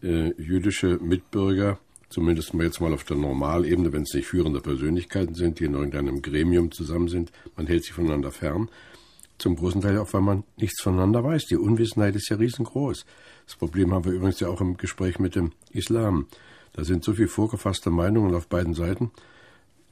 äh, 0.02 0.32
jüdische 0.40 0.98
Mitbürger, 0.98 1.78
zumindest 2.10 2.52
jetzt 2.54 2.80
mal 2.80 2.92
auf 2.92 3.04
der 3.04 3.16
Normalebene, 3.16 3.92
wenn 3.92 4.02
es 4.02 4.12
nicht 4.12 4.26
führende 4.26 4.60
Persönlichkeiten 4.60 5.34
sind, 5.34 5.60
die 5.60 5.64
in 5.64 5.74
irgendeinem 5.74 6.20
Gremium 6.20 6.70
zusammen 6.72 7.08
sind, 7.08 7.32
man 7.56 7.66
hält 7.66 7.84
sich 7.84 7.92
voneinander 7.92 8.32
fern, 8.32 8.68
zum 9.38 9.56
großen 9.56 9.80
Teil 9.80 9.98
auch, 9.98 10.12
weil 10.12 10.20
man 10.20 10.44
nichts 10.56 10.82
voneinander 10.82 11.24
weiß. 11.24 11.46
Die 11.46 11.56
Unwissenheit 11.56 12.14
ist 12.14 12.28
ja 12.28 12.36
riesengroß. 12.36 13.06
Das 13.46 13.56
Problem 13.56 13.94
haben 13.94 14.04
wir 14.04 14.12
übrigens 14.12 14.40
ja 14.40 14.48
auch 14.48 14.60
im 14.60 14.76
Gespräch 14.76 15.18
mit 15.18 15.34
dem 15.34 15.52
Islam. 15.70 16.26
Da 16.72 16.84
sind 16.84 17.02
so 17.04 17.14
viele 17.14 17.28
vorgefasste 17.28 17.90
Meinungen 17.90 18.34
auf 18.34 18.48
beiden 18.48 18.74
Seiten. 18.74 19.10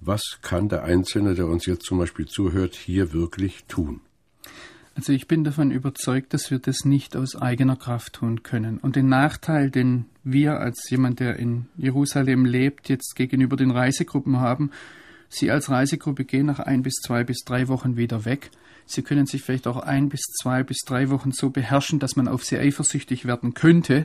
Was 0.00 0.38
kann 0.42 0.68
der 0.68 0.84
Einzelne, 0.84 1.34
der 1.34 1.46
uns 1.46 1.66
jetzt 1.66 1.84
zum 1.84 1.98
Beispiel 1.98 2.26
zuhört, 2.26 2.74
hier 2.76 3.12
wirklich 3.12 3.64
tun? 3.66 4.00
Also 4.98 5.12
ich 5.12 5.28
bin 5.28 5.44
davon 5.44 5.70
überzeugt, 5.70 6.34
dass 6.34 6.50
wir 6.50 6.58
das 6.58 6.84
nicht 6.84 7.14
aus 7.14 7.36
eigener 7.36 7.76
Kraft 7.76 8.14
tun 8.14 8.42
können. 8.42 8.78
Und 8.78 8.96
den 8.96 9.08
Nachteil, 9.08 9.70
den 9.70 10.06
wir 10.24 10.58
als 10.58 10.90
jemand, 10.90 11.20
der 11.20 11.36
in 11.36 11.66
Jerusalem 11.76 12.44
lebt, 12.44 12.88
jetzt 12.88 13.14
gegenüber 13.14 13.56
den 13.56 13.70
Reisegruppen 13.70 14.40
haben, 14.40 14.72
Sie 15.28 15.52
als 15.52 15.70
Reisegruppe 15.70 16.24
gehen 16.24 16.46
nach 16.46 16.58
ein 16.58 16.82
bis 16.82 16.94
zwei 16.94 17.22
bis 17.22 17.44
drei 17.44 17.68
Wochen 17.68 17.96
wieder 17.96 18.24
weg. 18.24 18.50
Sie 18.86 19.02
können 19.02 19.26
sich 19.26 19.42
vielleicht 19.42 19.68
auch 19.68 19.76
ein 19.76 20.08
bis 20.08 20.22
zwei 20.42 20.64
bis 20.64 20.78
drei 20.78 21.10
Wochen 21.10 21.30
so 21.30 21.50
beherrschen, 21.50 22.00
dass 22.00 22.16
man 22.16 22.26
auf 22.26 22.44
sie 22.44 22.58
eifersüchtig 22.58 23.24
werden 23.24 23.54
könnte. 23.54 24.04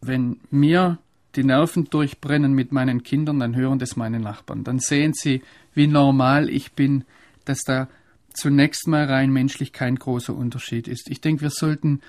Wenn 0.00 0.40
mir 0.50 0.98
die 1.36 1.44
Nerven 1.44 1.84
durchbrennen 1.84 2.52
mit 2.52 2.72
meinen 2.72 3.04
Kindern, 3.04 3.38
dann 3.38 3.54
hören 3.54 3.78
das 3.78 3.94
meine 3.94 4.18
Nachbarn. 4.18 4.64
Dann 4.64 4.80
sehen 4.80 5.12
sie, 5.14 5.42
wie 5.72 5.86
normal 5.86 6.50
ich 6.50 6.72
bin, 6.72 7.04
dass 7.44 7.60
da 7.60 7.88
zunächst 8.34 8.86
mal 8.86 9.04
rein 9.04 9.30
menschlich 9.30 9.72
kein 9.72 9.96
großer 9.96 10.34
Unterschied 10.34 10.88
ist. 10.88 11.10
Ich 11.10 11.20
denke, 11.20 11.42
wir 11.42 11.50
sollten 11.50 12.00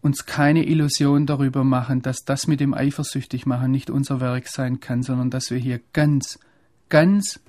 uns 0.00 0.24
keine 0.26 0.66
Illusion 0.66 1.26
darüber 1.26 1.64
machen, 1.64 2.02
dass 2.02 2.24
das 2.24 2.46
mit 2.46 2.60
dem 2.60 2.74
eifersüchtig 2.74 3.46
machen 3.46 3.70
nicht 3.70 3.90
unser 3.90 4.20
Werk 4.20 4.48
sein 4.48 4.80
kann, 4.80 5.02
sondern 5.02 5.30
dass 5.30 5.50
wir 5.50 5.58
hier 5.58 5.80
ganz, 5.92 6.38
ganz 6.88 7.40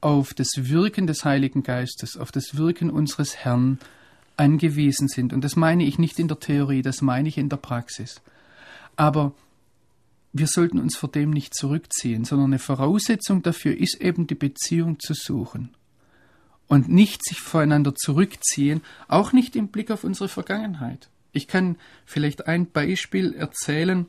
auf 0.00 0.34
das 0.34 0.48
Wirken 0.56 1.06
des 1.06 1.24
Heiligen 1.24 1.62
Geistes, 1.62 2.16
auf 2.16 2.30
das 2.30 2.56
Wirken 2.56 2.90
unseres 2.90 3.36
Herrn 3.36 3.78
angewiesen 4.36 5.08
sind. 5.08 5.32
Und 5.32 5.42
das 5.42 5.56
meine 5.56 5.84
ich 5.84 5.98
nicht 5.98 6.18
in 6.18 6.28
der 6.28 6.38
Theorie, 6.38 6.82
das 6.82 7.02
meine 7.02 7.28
ich 7.28 7.38
in 7.38 7.48
der 7.48 7.56
Praxis. 7.56 8.20
Aber 8.96 9.32
wir 10.32 10.46
sollten 10.46 10.78
uns 10.78 10.96
vor 10.96 11.10
dem 11.10 11.30
nicht 11.30 11.54
zurückziehen, 11.54 12.24
sondern 12.24 12.50
eine 12.50 12.58
Voraussetzung 12.58 13.42
dafür 13.42 13.76
ist 13.76 14.00
eben 14.00 14.26
die 14.26 14.34
Beziehung 14.34 15.00
zu 15.00 15.14
suchen. 15.14 15.70
Und 16.68 16.88
nicht 16.88 17.24
sich 17.24 17.40
voreinander 17.40 17.94
zurückziehen, 17.94 18.82
auch 19.08 19.32
nicht 19.32 19.56
im 19.56 19.68
Blick 19.68 19.90
auf 19.90 20.04
unsere 20.04 20.28
Vergangenheit. 20.28 21.08
Ich 21.32 21.48
kann 21.48 21.76
vielleicht 22.04 22.46
ein 22.46 22.70
Beispiel 22.70 23.32
erzählen, 23.32 24.06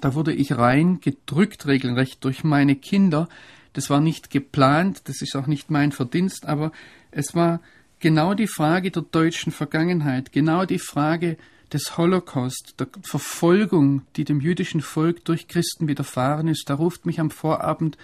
da 0.00 0.14
wurde 0.14 0.32
ich 0.32 0.56
rein 0.56 1.00
gedrückt 1.00 1.66
regelrecht 1.66 2.24
durch 2.24 2.44
meine 2.44 2.76
Kinder, 2.76 3.28
das 3.72 3.90
war 3.90 4.00
nicht 4.00 4.30
geplant, 4.30 5.02
das 5.04 5.22
ist 5.22 5.34
auch 5.34 5.46
nicht 5.46 5.70
mein 5.70 5.92
Verdienst, 5.92 6.46
aber 6.46 6.72
es 7.10 7.34
war 7.34 7.60
genau 8.00 8.34
die 8.34 8.48
Frage 8.48 8.90
der 8.90 9.02
deutschen 9.02 9.52
Vergangenheit, 9.52 10.32
genau 10.32 10.66
die 10.66 10.78
Frage 10.78 11.36
des 11.72 11.96
Holocaust, 11.96 12.74
der 12.78 12.88
Verfolgung, 13.02 14.02
die 14.16 14.24
dem 14.24 14.40
jüdischen 14.40 14.82
Volk 14.82 15.24
durch 15.24 15.48
Christen 15.48 15.88
widerfahren 15.88 16.48
ist. 16.48 16.68
Da 16.68 16.74
ruft 16.74 17.06
mich 17.06 17.18
am 17.18 17.30
Vorabend 17.30 17.96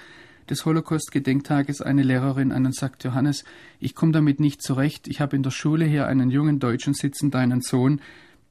des 0.51 0.65
Holocaust-Gedenktages 0.65 1.81
eine 1.83 2.03
Lehrerin 2.03 2.53
an 2.53 2.67
und 2.67 2.75
sagt, 2.75 3.05
Johannes, 3.05 3.45
ich 3.81 3.95
komme 3.95 4.13
damit 4.13 4.41
nicht 4.41 4.63
zurecht. 4.63 5.09
Ich 5.09 5.21
habe 5.21 5.37
in 5.37 5.43
der 5.43 5.51
Schule 5.51 5.85
hier 5.85 6.07
einen 6.07 6.31
jungen 6.31 6.59
Deutschen 6.59 6.95
sitzen, 6.95 7.31
deinen 7.31 7.61
Sohn, 7.61 8.01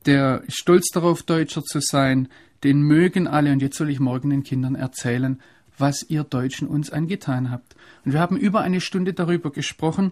der 0.06 0.44
stolz 0.48 0.90
darauf, 0.94 1.24
Deutscher 1.24 1.64
zu 1.64 1.80
sein, 1.82 2.30
den 2.64 2.82
mögen 2.82 3.28
alle 3.28 3.52
und 3.52 3.62
jetzt 3.62 3.78
soll 3.78 3.90
ich 3.90 4.00
morgen 4.00 4.30
den 4.30 4.44
Kindern 4.44 4.76
erzählen, 4.76 5.40
was 5.78 6.04
ihr 6.10 6.24
Deutschen 6.24 6.68
uns 6.68 6.90
angetan 6.90 7.52
habt. 7.52 7.76
Und 8.04 8.14
wir 8.14 8.20
haben 8.20 8.38
über 8.38 8.62
eine 8.62 8.82
Stunde 8.82 9.14
darüber 9.14 9.52
gesprochen 9.52 10.12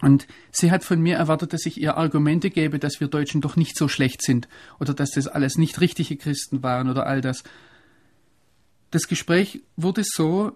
und 0.00 0.26
sie 0.50 0.70
hat 0.70 0.84
von 0.84 1.00
mir 1.00 1.16
erwartet, 1.16 1.52
dass 1.52 1.66
ich 1.66 1.80
ihr 1.80 1.96
Argumente 1.96 2.50
gebe, 2.50 2.78
dass 2.78 3.00
wir 3.00 3.08
Deutschen 3.08 3.40
doch 3.40 3.56
nicht 3.56 3.76
so 3.76 3.88
schlecht 3.88 4.22
sind 4.22 4.48
oder 4.78 4.94
dass 4.94 5.10
das 5.10 5.26
alles 5.26 5.56
nicht 5.56 5.80
richtige 5.80 6.16
Christen 6.16 6.62
waren 6.62 6.88
oder 6.88 7.06
all 7.06 7.20
das. 7.20 7.42
Das 8.90 9.08
Gespräch 9.08 9.62
wurde 9.76 10.02
so, 10.04 10.52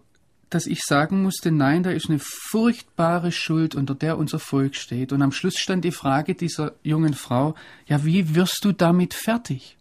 dass 0.55 0.67
ich 0.67 0.83
sagen 0.83 1.23
musste, 1.23 1.51
nein, 1.51 1.83
da 1.83 1.91
ist 1.91 2.09
eine 2.09 2.19
furchtbare 2.19 3.33
Schuld, 3.33 3.75
unter 3.75 3.95
der 3.95 4.19
unser 4.19 4.39
Volk 4.39 4.77
steht. 4.77 5.13
Und 5.13 5.23
am 5.23 5.33
Schluss 5.33 5.59
stand 5.59 5.85
die 5.85 5.93
Frage 5.93 6.35
dieser 6.35 6.75
jungen 6.83 7.15
Frau, 7.15 7.55
ja, 7.87 8.05
wie 8.05 8.35
wirst 8.35 8.65
du 8.65 8.73
damit 8.73 9.15
fertig? 9.15 9.77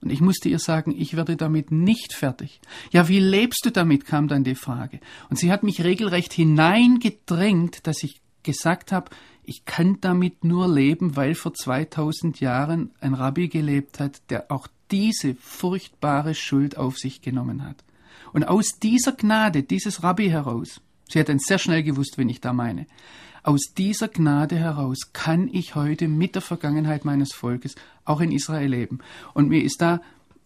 Und 0.00 0.10
ich 0.10 0.20
musste 0.20 0.48
ihr 0.48 0.58
sagen, 0.58 0.94
ich 0.96 1.16
werde 1.16 1.36
damit 1.36 1.72
nicht 1.72 2.12
fertig. 2.14 2.60
Ja, 2.92 3.08
wie 3.08 3.20
lebst 3.20 3.64
du 3.64 3.70
damit, 3.70 4.06
kam 4.06 4.28
dann 4.28 4.44
die 4.44 4.54
Frage. 4.54 5.00
Und 5.28 5.38
sie 5.38 5.50
hat 5.50 5.62
mich 5.62 5.82
regelrecht 5.82 6.32
hineingedrängt, 6.32 7.86
dass 7.86 8.02
ich 8.02 8.20
gesagt 8.42 8.92
habe, 8.92 9.10
ich 9.44 9.64
kann 9.64 9.98
damit 10.00 10.44
nur 10.44 10.72
leben, 10.72 11.16
weil 11.16 11.34
vor 11.34 11.54
2000 11.54 12.40
Jahren 12.40 12.90
ein 13.00 13.14
Rabbi 13.14 13.48
gelebt 13.48 13.98
hat, 13.98 14.20
der 14.30 14.50
auch 14.50 14.68
diese 14.90 15.34
furchtbare 15.34 16.34
Schuld 16.34 16.76
auf 16.76 16.98
sich 16.98 17.22
genommen 17.22 17.64
hat. 17.64 17.84
Und 18.32 18.44
aus 18.44 18.78
dieser 18.82 19.12
Gnade, 19.12 19.62
dieses 19.62 20.02
Rabbi 20.02 20.28
heraus, 20.28 20.80
sie 21.08 21.18
hat 21.18 21.28
dann 21.28 21.38
sehr 21.38 21.58
schnell 21.58 21.82
gewusst, 21.82 22.18
wen 22.18 22.28
ich 22.28 22.40
da 22.40 22.52
meine, 22.52 22.86
aus 23.42 23.72
dieser 23.76 24.08
Gnade 24.08 24.56
heraus 24.56 24.98
kann 25.12 25.48
ich 25.50 25.74
heute 25.74 26.08
mit 26.08 26.34
der 26.34 26.42
Vergangenheit 26.42 27.04
meines 27.04 27.32
Volkes 27.32 27.76
auch 28.04 28.20
in 28.20 28.32
Israel 28.32 28.68
leben. 28.68 28.98
Und 29.32 29.48
mir 29.48 29.62
ist 29.62 29.80
da, 29.80 30.00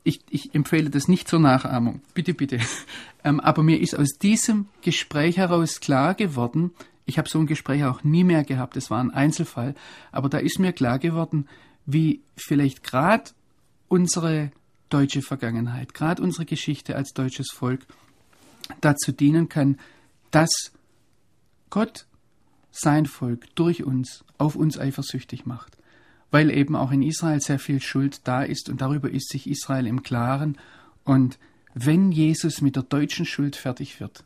ich, 0.05 0.21
ich 0.31 0.55
empfehle 0.55 0.91
das 0.91 1.09
nicht 1.09 1.29
zur 1.29 1.41
Nachahmung, 1.41 2.01
bitte, 2.15 2.35
bitte, 2.35 2.59
ähm, 3.25 3.41
aber 3.41 3.63
mir 3.63 3.81
ist 3.81 3.97
aus 3.97 4.19
diesem 4.19 4.67
Gespräch 4.83 5.37
heraus 5.37 5.81
klar 5.81 6.15
geworden, 6.15 6.73
ich 7.05 7.19
habe 7.19 7.29
so 7.29 7.39
ein 7.39 7.47
Gespräch 7.47 7.85
auch 7.85 8.05
nie 8.05 8.25
mehr 8.25 8.45
gehabt, 8.45 8.77
es 8.77 8.91
war 8.91 9.01
ein 9.01 9.11
Einzelfall, 9.11 9.75
aber 10.13 10.29
da 10.29 10.39
ist 10.39 10.59
mir 10.59 10.73
klar 10.73 10.99
geworden, 10.99 11.49
wie 11.87 12.23
vielleicht 12.37 12.85
gerade 12.85 13.31
unsere 13.89 14.53
deutsche 14.93 15.23
Vergangenheit, 15.23 15.95
gerade 15.95 16.23
unsere 16.23 16.45
Geschichte 16.45 16.97
als 16.97 17.13
deutsches 17.13 17.51
Volk 17.51 17.87
dazu 18.81 19.13
dienen 19.13 19.49
kann, 19.49 19.79
dass 20.31 20.51
Gott 21.71 22.07
sein 22.71 23.07
Volk 23.07 23.55
durch 23.55 23.85
uns 23.85 24.25
auf 24.39 24.57
uns 24.57 24.79
eifersüchtig 24.79 25.47
macht, 25.47 25.77
weil 26.31 26.51
eben 26.51 26.75
auch 26.75 26.91
in 26.91 27.03
Israel 27.03 27.41
sehr 27.41 27.59
viel 27.59 27.81
Schuld 27.81 28.21
da 28.25 28.43
ist 28.43 28.69
und 28.69 28.81
darüber 28.81 29.11
ist 29.11 29.29
sich 29.29 29.47
Israel 29.47 29.87
im 29.87 30.03
Klaren. 30.03 30.59
Und 31.05 31.39
wenn 31.75 32.13
Jesus 32.13 32.61
mit 32.61 32.77
der 32.77 32.83
deutschen 32.83 33.27
Schuld 33.27 33.57
fertig 33.57 34.01
wird, 34.01 34.25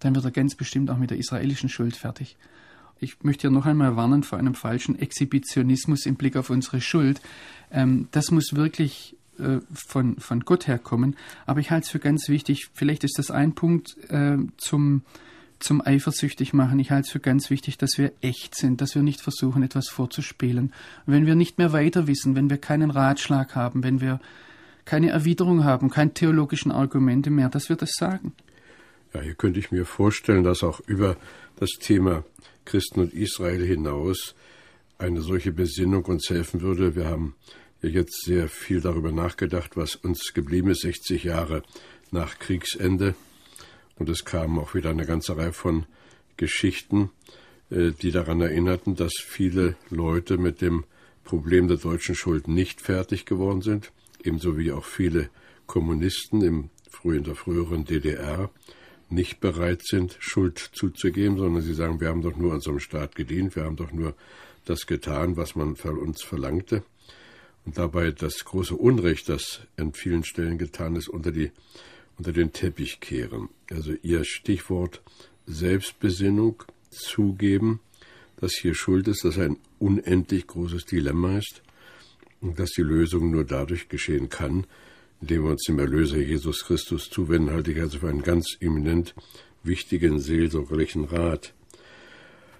dann 0.00 0.14
wird 0.14 0.24
er 0.24 0.30
ganz 0.30 0.54
bestimmt 0.54 0.90
auch 0.90 0.98
mit 0.98 1.10
der 1.10 1.18
israelischen 1.18 1.68
Schuld 1.68 1.96
fertig. 1.96 2.36
Ich 3.00 3.22
möchte 3.22 3.42
hier 3.42 3.50
noch 3.50 3.66
einmal 3.66 3.96
warnen 3.96 4.22
vor 4.22 4.38
einem 4.38 4.54
falschen 4.54 4.98
Exhibitionismus 4.98 6.06
im 6.06 6.16
Blick 6.16 6.36
auf 6.36 6.50
unsere 6.50 6.80
Schuld. 6.80 7.20
Ähm, 7.70 8.08
das 8.12 8.30
muss 8.30 8.54
wirklich 8.54 9.16
äh, 9.38 9.60
von, 9.72 10.16
von 10.18 10.40
Gott 10.40 10.66
herkommen. 10.66 11.16
Aber 11.46 11.60
ich 11.60 11.70
halte 11.70 11.84
es 11.84 11.90
für 11.90 11.98
ganz 11.98 12.28
wichtig, 12.28 12.68
vielleicht 12.72 13.04
ist 13.04 13.18
das 13.18 13.30
ein 13.30 13.54
Punkt 13.54 13.96
äh, 14.10 14.36
zum, 14.56 15.02
zum 15.58 15.80
eifersüchtig 15.84 16.52
machen. 16.52 16.78
Ich 16.78 16.90
halte 16.90 17.06
es 17.06 17.12
für 17.12 17.20
ganz 17.20 17.50
wichtig, 17.50 17.78
dass 17.78 17.98
wir 17.98 18.12
echt 18.20 18.54
sind, 18.54 18.80
dass 18.80 18.94
wir 18.94 19.02
nicht 19.02 19.20
versuchen, 19.20 19.62
etwas 19.62 19.88
vorzuspielen. 19.88 20.72
Und 21.06 21.12
wenn 21.12 21.26
wir 21.26 21.34
nicht 21.34 21.58
mehr 21.58 21.72
weiter 21.72 22.06
wissen, 22.06 22.36
wenn 22.36 22.50
wir 22.50 22.58
keinen 22.58 22.90
Ratschlag 22.90 23.54
haben, 23.54 23.82
wenn 23.82 24.00
wir 24.00 24.20
keine 24.84 25.10
Erwiderung 25.10 25.64
haben, 25.64 25.90
keine 25.90 26.12
theologischen 26.12 26.70
Argumente 26.70 27.30
mehr, 27.30 27.48
dass 27.48 27.68
wir 27.68 27.76
das 27.76 27.92
sagen. 27.94 28.32
Ja, 29.14 29.20
hier 29.20 29.34
könnte 29.34 29.60
ich 29.60 29.70
mir 29.70 29.84
vorstellen, 29.86 30.44
dass 30.44 30.62
auch 30.62 30.80
über 30.86 31.16
das 31.56 31.70
Thema 31.80 32.24
Christen 32.64 33.00
und 33.00 33.14
Israel 33.14 33.64
hinaus 33.64 34.34
eine 34.98 35.20
solche 35.22 35.52
Besinnung 35.52 36.04
uns 36.04 36.28
helfen 36.30 36.60
würde. 36.60 36.94
Wir 36.96 37.06
haben 37.06 37.34
jetzt 37.88 38.24
sehr 38.24 38.48
viel 38.48 38.80
darüber 38.80 39.12
nachgedacht, 39.12 39.76
was 39.76 39.96
uns 39.96 40.32
geblieben 40.34 40.70
ist, 40.70 40.82
60 40.82 41.24
Jahre 41.24 41.62
nach 42.10 42.38
Kriegsende. 42.38 43.14
Und 43.96 44.08
es 44.08 44.24
kam 44.24 44.58
auch 44.58 44.74
wieder 44.74 44.90
eine 44.90 45.06
ganze 45.06 45.36
Reihe 45.36 45.52
von 45.52 45.86
Geschichten, 46.36 47.10
äh, 47.70 47.92
die 47.92 48.10
daran 48.10 48.40
erinnerten, 48.40 48.96
dass 48.96 49.12
viele 49.24 49.76
Leute 49.90 50.38
mit 50.38 50.60
dem 50.60 50.84
Problem 51.24 51.68
der 51.68 51.78
deutschen 51.78 52.14
Schuld 52.14 52.48
nicht 52.48 52.80
fertig 52.80 53.24
geworden 53.24 53.62
sind, 53.62 53.92
ebenso 54.22 54.58
wie 54.58 54.72
auch 54.72 54.84
viele 54.84 55.30
Kommunisten 55.66 56.42
im 56.42 56.70
frühen, 56.90 57.24
der 57.24 57.34
früheren 57.34 57.84
DDR 57.84 58.50
nicht 59.10 59.40
bereit 59.40 59.82
sind, 59.84 60.16
Schuld 60.18 60.58
zuzugeben, 60.58 61.36
sondern 61.38 61.62
sie 61.62 61.74
sagen, 61.74 62.00
wir 62.00 62.08
haben 62.08 62.22
doch 62.22 62.36
nur 62.36 62.52
unserem 62.52 62.80
Staat 62.80 63.14
gedient, 63.14 63.56
wir 63.56 63.64
haben 63.64 63.76
doch 63.76 63.92
nur 63.92 64.14
das 64.64 64.86
getan, 64.86 65.36
was 65.36 65.54
man 65.54 65.76
von 65.76 65.98
uns 65.98 66.22
verlangte. 66.22 66.82
Und 67.64 67.78
dabei 67.78 68.10
das 68.10 68.44
große 68.44 68.74
Unrecht, 68.74 69.28
das 69.28 69.60
an 69.76 69.92
vielen 69.92 70.24
Stellen 70.24 70.58
getan 70.58 70.96
ist, 70.96 71.08
unter, 71.08 71.32
die, 71.32 71.50
unter 72.18 72.32
den 72.32 72.52
Teppich 72.52 73.00
kehren. 73.00 73.48
Also 73.70 73.94
ihr 74.02 74.24
Stichwort 74.24 75.02
Selbstbesinnung, 75.46 76.62
zugeben, 76.94 77.80
dass 78.36 78.54
hier 78.54 78.74
Schuld 78.74 79.08
ist, 79.08 79.24
dass 79.24 79.38
ein 79.38 79.56
unendlich 79.78 80.46
großes 80.46 80.84
Dilemma 80.84 81.38
ist 81.38 81.62
und 82.40 82.58
dass 82.58 82.70
die 82.70 82.82
Lösung 82.82 83.30
nur 83.30 83.44
dadurch 83.44 83.88
geschehen 83.88 84.28
kann, 84.28 84.66
indem 85.20 85.44
wir 85.44 85.50
uns 85.52 85.64
dem 85.64 85.78
Erlöser 85.78 86.18
Jesus 86.18 86.64
Christus 86.64 87.08
zuwenden, 87.10 87.50
halte 87.50 87.72
ich 87.72 87.80
also 87.80 87.98
für 87.98 88.08
einen 88.08 88.22
ganz 88.22 88.56
eminent 88.60 89.14
wichtigen 89.62 90.20
seelsorgerlichen 90.20 91.04
Rat. 91.04 91.54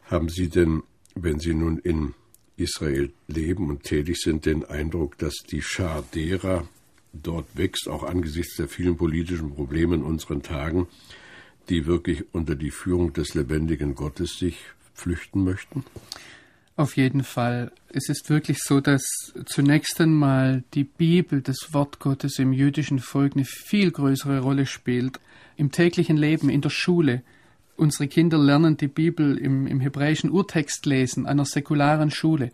Haben 0.04 0.28
Sie 0.28 0.48
denn, 0.48 0.82
wenn 1.14 1.38
Sie 1.38 1.54
nun 1.54 1.78
in 1.78 2.14
Israel 2.56 3.10
leben 3.26 3.68
und 3.68 3.82
tätig 3.82 4.16
sind, 4.20 4.46
den 4.46 4.64
Eindruck, 4.64 5.18
dass 5.18 5.34
die 5.50 5.62
Schar 5.62 6.04
derer 6.14 6.68
dort 7.12 7.46
wächst, 7.56 7.88
auch 7.88 8.02
angesichts 8.02 8.56
der 8.56 8.68
vielen 8.68 8.96
politischen 8.96 9.54
Probleme 9.54 9.94
in 9.96 10.02
unseren 10.02 10.42
Tagen, 10.42 10.86
die 11.68 11.86
wirklich 11.86 12.24
unter 12.32 12.54
die 12.54 12.70
Führung 12.70 13.12
des 13.12 13.34
lebendigen 13.34 13.94
Gottes 13.94 14.38
sich 14.38 14.58
flüchten 14.94 15.44
möchten? 15.44 15.84
Auf 16.76 16.96
jeden 16.96 17.22
Fall. 17.22 17.70
Es 17.90 18.08
ist 18.08 18.30
wirklich 18.30 18.58
so, 18.58 18.80
dass 18.80 19.04
zunächst 19.46 20.00
einmal 20.00 20.64
die 20.74 20.82
Bibel, 20.82 21.40
das 21.40 21.72
Wort 21.72 22.00
Gottes 22.00 22.40
im 22.40 22.52
jüdischen 22.52 22.98
Volk 22.98 23.34
eine 23.36 23.44
viel 23.44 23.92
größere 23.92 24.40
Rolle 24.40 24.66
spielt. 24.66 25.20
Im 25.56 25.70
täglichen 25.70 26.16
Leben, 26.16 26.48
in 26.48 26.62
der 26.62 26.70
Schule, 26.70 27.22
Unsere 27.76 28.08
Kinder 28.08 28.38
lernen 28.38 28.76
die 28.76 28.88
Bibel 28.88 29.36
im, 29.36 29.66
im 29.66 29.80
hebräischen 29.80 30.30
Urtext 30.30 30.86
lesen, 30.86 31.26
einer 31.26 31.44
säkularen 31.44 32.10
Schule. 32.10 32.52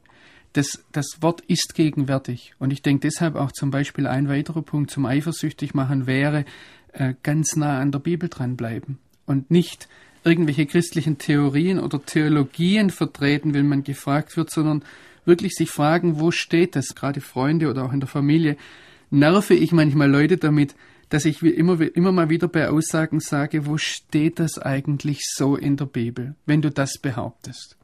Das, 0.55 0.83
das 0.93 1.19
Wort 1.21 1.43
ist 1.43 1.75
gegenwärtig. 1.75 2.55
Und 2.59 2.73
ich 2.73 2.83
denke 2.83 3.09
deshalb 3.09 3.37
auch 3.37 3.53
zum 3.53 3.71
Beispiel 3.71 4.07
ein 4.07 4.29
weiterer 4.29 4.63
Punkt 4.63 4.91
zum 4.91 5.07
eifersüchtig 5.07 5.75
machen 5.75 6.07
wäre, 6.07 6.45
äh, 6.93 7.15
ganz 7.23 7.55
nah 7.55 7.79
an 7.79 7.93
der 7.93 8.01
Bibel 8.01 8.29
dranbleiben 8.29 8.99
und 9.27 9.51
nicht 9.51 9.89
irgendwelche 10.25 10.67
christlichen 10.67 11.19
Theorien 11.19 11.79
oder 11.79 12.05
Theologien 12.05 12.91
vertreten, 12.91 13.55
wenn 13.55 13.69
man 13.69 13.85
gefragt 13.85 14.37
wird, 14.37 14.51
sondern 14.51 14.83
wirklich 15.25 15.53
sich 15.55 15.71
fragen, 15.71 16.19
wo 16.19 16.31
steht 16.31 16.77
das? 16.77 16.95
Gerade 16.95 17.21
Freunde 17.21 17.71
oder 17.71 17.85
auch 17.85 17.93
in 17.93 18.01
der 18.01 18.09
Familie 18.09 18.57
nerve 19.11 19.55
ich 19.55 19.73
manchmal 19.73 20.11
Leute 20.11 20.37
damit, 20.37 20.75
dass 21.11 21.25
ich 21.25 21.43
immer, 21.43 21.79
immer 21.81 22.13
mal 22.13 22.31
wieder 22.31 22.49
bei 22.49 22.69
Aussagen 22.69 23.21
sage, 23.21 23.67
wo 23.67 23.77
steht 23.77 24.39
das 24.39 24.59
eigentlich 24.59 25.21
so 25.35 25.57
in 25.57 25.77
der 25.77 25.87
Bibel, 25.87 26.35
wenn 26.47 26.63
du 26.63 26.71
das 26.71 26.99
behauptest? 26.99 27.77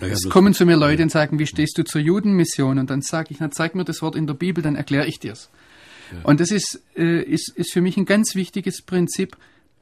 Ja, 0.00 0.08
es 0.08 0.28
kommen 0.28 0.52
zu 0.52 0.66
mir 0.66 0.76
Leute 0.76 1.02
und 1.02 1.10
sagen, 1.10 1.38
wie 1.38 1.46
stehst 1.46 1.78
du 1.78 1.84
zur 1.84 2.00
Judenmission? 2.00 2.78
Und 2.78 2.90
dann 2.90 3.02
sage 3.02 3.28
ich, 3.30 3.40
na 3.40 3.50
zeig 3.50 3.74
mir 3.74 3.84
das 3.84 4.02
Wort 4.02 4.16
in 4.16 4.26
der 4.26 4.34
Bibel, 4.34 4.62
dann 4.62 4.74
erkläre 4.74 5.06
ich 5.06 5.20
dir's. 5.20 5.48
Ja. 6.12 6.18
Und 6.24 6.40
das 6.40 6.50
ist, 6.50 6.82
äh, 6.96 7.22
ist, 7.22 7.50
ist 7.56 7.72
für 7.72 7.80
mich 7.80 7.96
ein 7.96 8.04
ganz 8.04 8.34
wichtiges 8.34 8.82
Prinzip, 8.82 9.36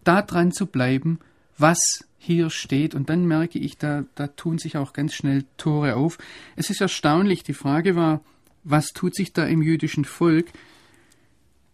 da 0.05 0.23
dran 0.23 0.53
zu 0.53 0.67
bleiben, 0.67 1.21
was 1.59 2.05
hier 2.19 2.51
steht. 2.51 2.95
Und 2.95 3.09
dann 3.09 3.25
merke 3.25 3.59
ich, 3.59 3.79
da, 3.79 4.05
da 4.15 4.27
tun 4.27 4.59
sich 4.59 4.77
auch 4.77 4.93
ganz 4.93 5.15
schnell 5.15 5.45
Tore 5.57 5.97
auf. 5.97 6.19
Es 6.57 6.69
ist 6.71 6.81
erstaunlich, 6.81 7.45
die 7.45 7.55
Frage 7.55 7.97
war, 7.97 8.21
was 8.63 8.89
tut 8.89 9.15
sich 9.15 9.33
da 9.33 9.47
im 9.47 9.63
jüdischen 9.63 10.05
Volk? 10.05 10.47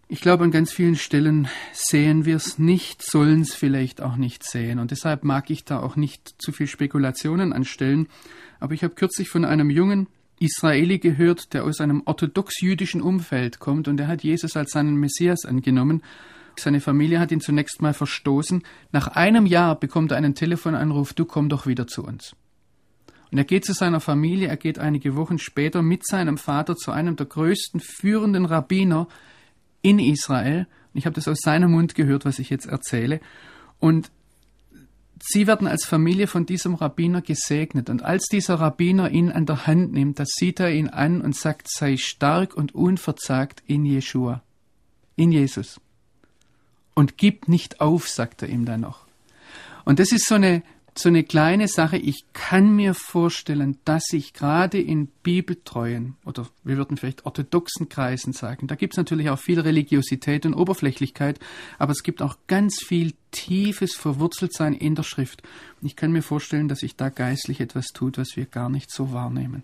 Ich 0.08 0.20
glaube, 0.20 0.44
an 0.44 0.52
ganz 0.52 0.72
vielen 0.72 0.94
Stellen 0.94 1.48
sehen 1.72 2.24
wir 2.24 2.36
es 2.36 2.60
nicht, 2.60 3.02
sollen 3.02 3.40
es 3.40 3.54
vielleicht 3.54 4.00
auch 4.00 4.16
nicht 4.16 4.44
sehen. 4.44 4.78
Und 4.78 4.92
deshalb 4.92 5.24
mag 5.24 5.50
ich 5.50 5.64
da 5.64 5.80
auch 5.80 5.96
nicht 5.96 6.36
zu 6.38 6.52
viel 6.52 6.68
Spekulationen 6.68 7.52
anstellen. 7.52 8.06
Aber 8.60 8.72
ich 8.72 8.84
habe 8.84 8.94
kürzlich 8.94 9.28
von 9.28 9.44
einem 9.44 9.68
jungen 9.68 10.06
Israeli 10.38 10.98
gehört, 10.98 11.54
der 11.54 11.64
aus 11.64 11.80
einem 11.80 12.02
orthodox-jüdischen 12.04 13.02
Umfeld 13.02 13.58
kommt 13.58 13.88
und 13.88 13.98
er 13.98 14.06
hat 14.06 14.22
Jesus 14.22 14.56
als 14.56 14.70
seinen 14.72 14.96
Messias 14.96 15.44
angenommen. 15.44 16.02
Seine 16.56 16.80
Familie 16.80 17.18
hat 17.18 17.32
ihn 17.32 17.40
zunächst 17.40 17.82
mal 17.82 17.94
verstoßen. 17.94 18.62
Nach 18.92 19.08
einem 19.08 19.44
Jahr 19.44 19.78
bekommt 19.78 20.12
er 20.12 20.18
einen 20.18 20.34
Telefonanruf, 20.34 21.14
du 21.14 21.24
komm 21.24 21.48
doch 21.48 21.66
wieder 21.66 21.86
zu 21.86 22.04
uns. 22.04 22.36
Und 23.32 23.38
er 23.38 23.44
geht 23.44 23.64
zu 23.64 23.72
seiner 23.72 24.00
Familie, 24.00 24.48
er 24.48 24.56
geht 24.56 24.78
einige 24.78 25.16
Wochen 25.16 25.38
später 25.38 25.82
mit 25.82 26.06
seinem 26.06 26.38
Vater 26.38 26.76
zu 26.76 26.92
einem 26.92 27.16
der 27.16 27.26
größten 27.26 27.80
führenden 27.80 28.44
Rabbiner 28.44 29.08
in 29.86 30.00
Israel. 30.00 30.66
Ich 30.94 31.06
habe 31.06 31.14
das 31.14 31.28
aus 31.28 31.38
seinem 31.40 31.70
Mund 31.70 31.94
gehört, 31.94 32.24
was 32.24 32.40
ich 32.40 32.50
jetzt 32.50 32.66
erzähle. 32.66 33.20
Und 33.78 34.10
sie 35.22 35.46
werden 35.46 35.68
als 35.68 35.84
Familie 35.84 36.26
von 36.26 36.44
diesem 36.44 36.74
Rabbiner 36.74 37.22
gesegnet. 37.22 37.88
Und 37.88 38.02
als 38.02 38.26
dieser 38.26 38.56
Rabbiner 38.56 39.10
ihn 39.12 39.30
an 39.30 39.46
der 39.46 39.68
Hand 39.68 39.92
nimmt, 39.92 40.18
da 40.18 40.24
sieht 40.26 40.58
er 40.58 40.72
ihn 40.72 40.88
an 40.88 41.20
und 41.20 41.36
sagt, 41.36 41.70
sei 41.70 41.96
stark 41.98 42.56
und 42.56 42.74
unverzagt 42.74 43.62
in 43.68 43.84
Jeshua, 43.84 44.42
in 45.14 45.30
Jesus. 45.30 45.80
Und 46.94 47.16
gib 47.16 47.46
nicht 47.46 47.80
auf, 47.80 48.08
sagt 48.08 48.42
er 48.42 48.48
ihm 48.48 48.64
dann 48.64 48.80
noch. 48.80 49.06
Und 49.84 50.00
das 50.00 50.10
ist 50.10 50.26
so 50.26 50.34
eine, 50.34 50.64
so 50.98 51.08
eine 51.08 51.24
kleine 51.24 51.68
Sache. 51.68 51.96
Ich 51.96 52.24
kann 52.32 52.74
mir 52.74 52.94
vorstellen, 52.94 53.78
dass 53.84 54.04
sich 54.04 54.32
gerade 54.32 54.80
in 54.80 55.08
bibeltreuen 55.22 56.16
oder 56.24 56.48
wir 56.64 56.76
würden 56.76 56.96
vielleicht 56.96 57.26
orthodoxen 57.26 57.88
Kreisen 57.88 58.32
sagen, 58.32 58.66
da 58.66 58.74
gibt 58.74 58.94
es 58.94 58.96
natürlich 58.96 59.30
auch 59.30 59.38
viel 59.38 59.60
Religiosität 59.60 60.46
und 60.46 60.54
Oberflächlichkeit, 60.54 61.38
aber 61.78 61.92
es 61.92 62.02
gibt 62.02 62.22
auch 62.22 62.36
ganz 62.46 62.82
viel 62.82 63.12
tiefes 63.30 63.94
Verwurzeltsein 63.94 64.74
in 64.74 64.94
der 64.94 65.02
Schrift. 65.02 65.42
Ich 65.82 65.96
kann 65.96 66.12
mir 66.12 66.22
vorstellen, 66.22 66.68
dass 66.68 66.80
sich 66.80 66.96
da 66.96 67.08
geistlich 67.08 67.60
etwas 67.60 67.86
tut, 67.88 68.18
was 68.18 68.36
wir 68.36 68.46
gar 68.46 68.70
nicht 68.70 68.90
so 68.90 69.12
wahrnehmen. 69.12 69.62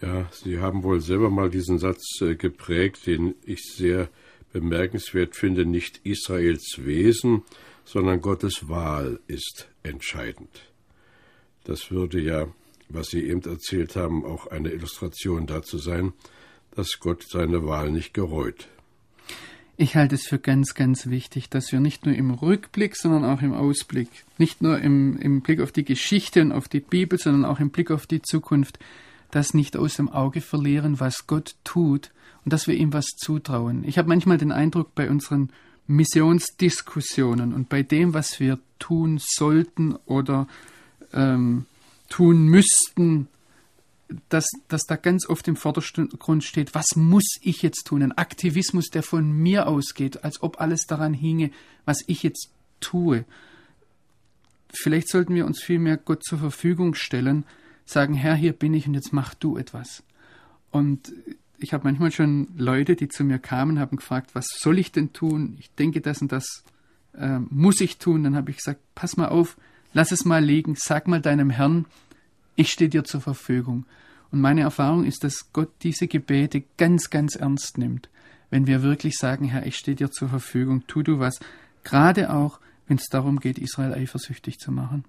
Ja, 0.00 0.28
Sie 0.32 0.58
haben 0.58 0.82
wohl 0.82 1.00
selber 1.00 1.30
mal 1.30 1.48
diesen 1.48 1.78
Satz 1.78 2.20
äh, 2.20 2.34
geprägt, 2.34 3.06
den 3.06 3.34
ich 3.44 3.62
sehr 3.62 4.08
bemerkenswert 4.52 5.36
finde, 5.36 5.64
nicht 5.64 6.00
Israels 6.04 6.76
Wesen, 6.78 7.42
sondern 7.84 8.20
Gottes 8.20 8.68
Wahl 8.68 9.20
ist 9.26 9.68
entscheidend. 9.82 10.72
Das 11.64 11.90
würde 11.90 12.20
ja, 12.20 12.48
was 12.88 13.08
Sie 13.08 13.22
eben 13.22 13.42
erzählt 13.42 13.96
haben, 13.96 14.24
auch 14.24 14.46
eine 14.48 14.70
Illustration 14.70 15.46
dazu 15.46 15.78
sein, 15.78 16.12
dass 16.74 16.98
Gott 17.00 17.24
seine 17.28 17.66
Wahl 17.66 17.90
nicht 17.90 18.14
gereut. 18.14 18.68
Ich 19.76 19.96
halte 19.96 20.14
es 20.14 20.26
für 20.26 20.38
ganz, 20.38 20.74
ganz 20.74 21.06
wichtig, 21.06 21.48
dass 21.48 21.72
wir 21.72 21.80
nicht 21.80 22.04
nur 22.04 22.14
im 22.14 22.30
Rückblick, 22.30 22.94
sondern 22.96 23.24
auch 23.24 23.42
im 23.42 23.54
Ausblick, 23.54 24.08
nicht 24.38 24.62
nur 24.62 24.78
im, 24.78 25.16
im 25.16 25.40
Blick 25.40 25.60
auf 25.60 25.72
die 25.72 25.84
Geschichte 25.84 26.42
und 26.42 26.52
auf 26.52 26.68
die 26.68 26.80
Bibel, 26.80 27.18
sondern 27.18 27.44
auch 27.44 27.58
im 27.58 27.70
Blick 27.70 27.90
auf 27.90 28.06
die 28.06 28.22
Zukunft, 28.22 28.78
das 29.30 29.54
nicht 29.54 29.76
aus 29.76 29.96
dem 29.96 30.08
Auge 30.10 30.40
verlieren, 30.40 31.00
was 31.00 31.26
Gott 31.26 31.56
tut 31.64 32.10
und 32.44 32.52
dass 32.52 32.68
wir 32.68 32.74
ihm 32.74 32.92
was 32.92 33.06
zutrauen. 33.16 33.82
Ich 33.84 33.98
habe 33.98 34.08
manchmal 34.08 34.38
den 34.38 34.52
Eindruck 34.52 34.94
bei 34.94 35.08
unseren 35.08 35.50
Missionsdiskussionen 35.86 37.52
und 37.52 37.68
bei 37.68 37.82
dem, 37.82 38.14
was 38.14 38.40
wir 38.40 38.58
tun 38.78 39.18
sollten 39.20 39.96
oder 40.06 40.46
ähm, 41.12 41.66
tun 42.08 42.46
müssten, 42.46 43.28
dass, 44.28 44.46
dass 44.68 44.82
da 44.82 44.96
ganz 44.96 45.28
oft 45.28 45.48
im 45.48 45.56
Vordergrund 45.56 46.44
steht, 46.44 46.74
was 46.74 46.96
muss 46.96 47.36
ich 47.40 47.62
jetzt 47.62 47.86
tun? 47.86 48.02
Ein 48.02 48.12
Aktivismus, 48.12 48.88
der 48.88 49.02
von 49.02 49.32
mir 49.32 49.66
ausgeht, 49.66 50.24
als 50.24 50.42
ob 50.42 50.60
alles 50.60 50.86
daran 50.86 51.14
hinge, 51.14 51.50
was 51.84 51.98
ich 52.06 52.22
jetzt 52.22 52.50
tue. 52.80 53.24
Vielleicht 54.72 55.08
sollten 55.08 55.34
wir 55.34 55.46
uns 55.46 55.62
vielmehr 55.62 55.96
Gott 55.96 56.24
zur 56.24 56.38
Verfügung 56.38 56.94
stellen, 56.94 57.44
sagen, 57.84 58.14
Herr, 58.14 58.34
hier 58.34 58.52
bin 58.52 58.74
ich 58.74 58.86
und 58.86 58.94
jetzt 58.94 59.12
mach 59.12 59.34
du 59.34 59.56
etwas. 59.56 60.02
Und 60.70 61.12
ich 61.62 61.72
habe 61.72 61.84
manchmal 61.84 62.12
schon 62.12 62.48
Leute, 62.56 62.96
die 62.96 63.08
zu 63.08 63.24
mir 63.24 63.38
kamen, 63.38 63.78
haben 63.78 63.96
gefragt, 63.96 64.34
was 64.34 64.46
soll 64.58 64.78
ich 64.78 64.92
denn 64.92 65.12
tun? 65.12 65.56
Ich 65.58 65.70
denke, 65.74 66.00
das 66.00 66.20
und 66.20 66.32
das 66.32 66.64
äh, 67.14 67.38
muss 67.50 67.80
ich 67.80 67.98
tun. 67.98 68.24
Dann 68.24 68.36
habe 68.36 68.50
ich 68.50 68.58
gesagt, 68.58 68.80
pass 68.94 69.16
mal 69.16 69.28
auf, 69.28 69.56
lass 69.92 70.12
es 70.12 70.24
mal 70.24 70.44
liegen, 70.44 70.74
sag 70.76 71.08
mal 71.08 71.20
deinem 71.20 71.50
Herrn, 71.50 71.86
ich 72.56 72.70
stehe 72.70 72.90
dir 72.90 73.04
zur 73.04 73.20
Verfügung. 73.20 73.86
Und 74.30 74.40
meine 74.40 74.62
Erfahrung 74.62 75.04
ist, 75.04 75.24
dass 75.24 75.52
Gott 75.52 75.70
diese 75.82 76.06
Gebete 76.06 76.64
ganz, 76.78 77.10
ganz 77.10 77.36
ernst 77.36 77.78
nimmt. 77.78 78.08
Wenn 78.50 78.66
wir 78.66 78.82
wirklich 78.82 79.16
sagen, 79.16 79.46
Herr, 79.46 79.66
ich 79.66 79.76
stehe 79.76 79.96
dir 79.96 80.10
zur 80.10 80.28
Verfügung, 80.28 80.86
tu 80.86 81.02
du 81.02 81.18
was. 81.18 81.38
Gerade 81.84 82.32
auch, 82.32 82.60
wenn 82.86 82.96
es 82.96 83.08
darum 83.10 83.40
geht, 83.40 83.58
Israel 83.58 83.94
eifersüchtig 83.94 84.58
zu 84.58 84.72
machen. 84.72 85.04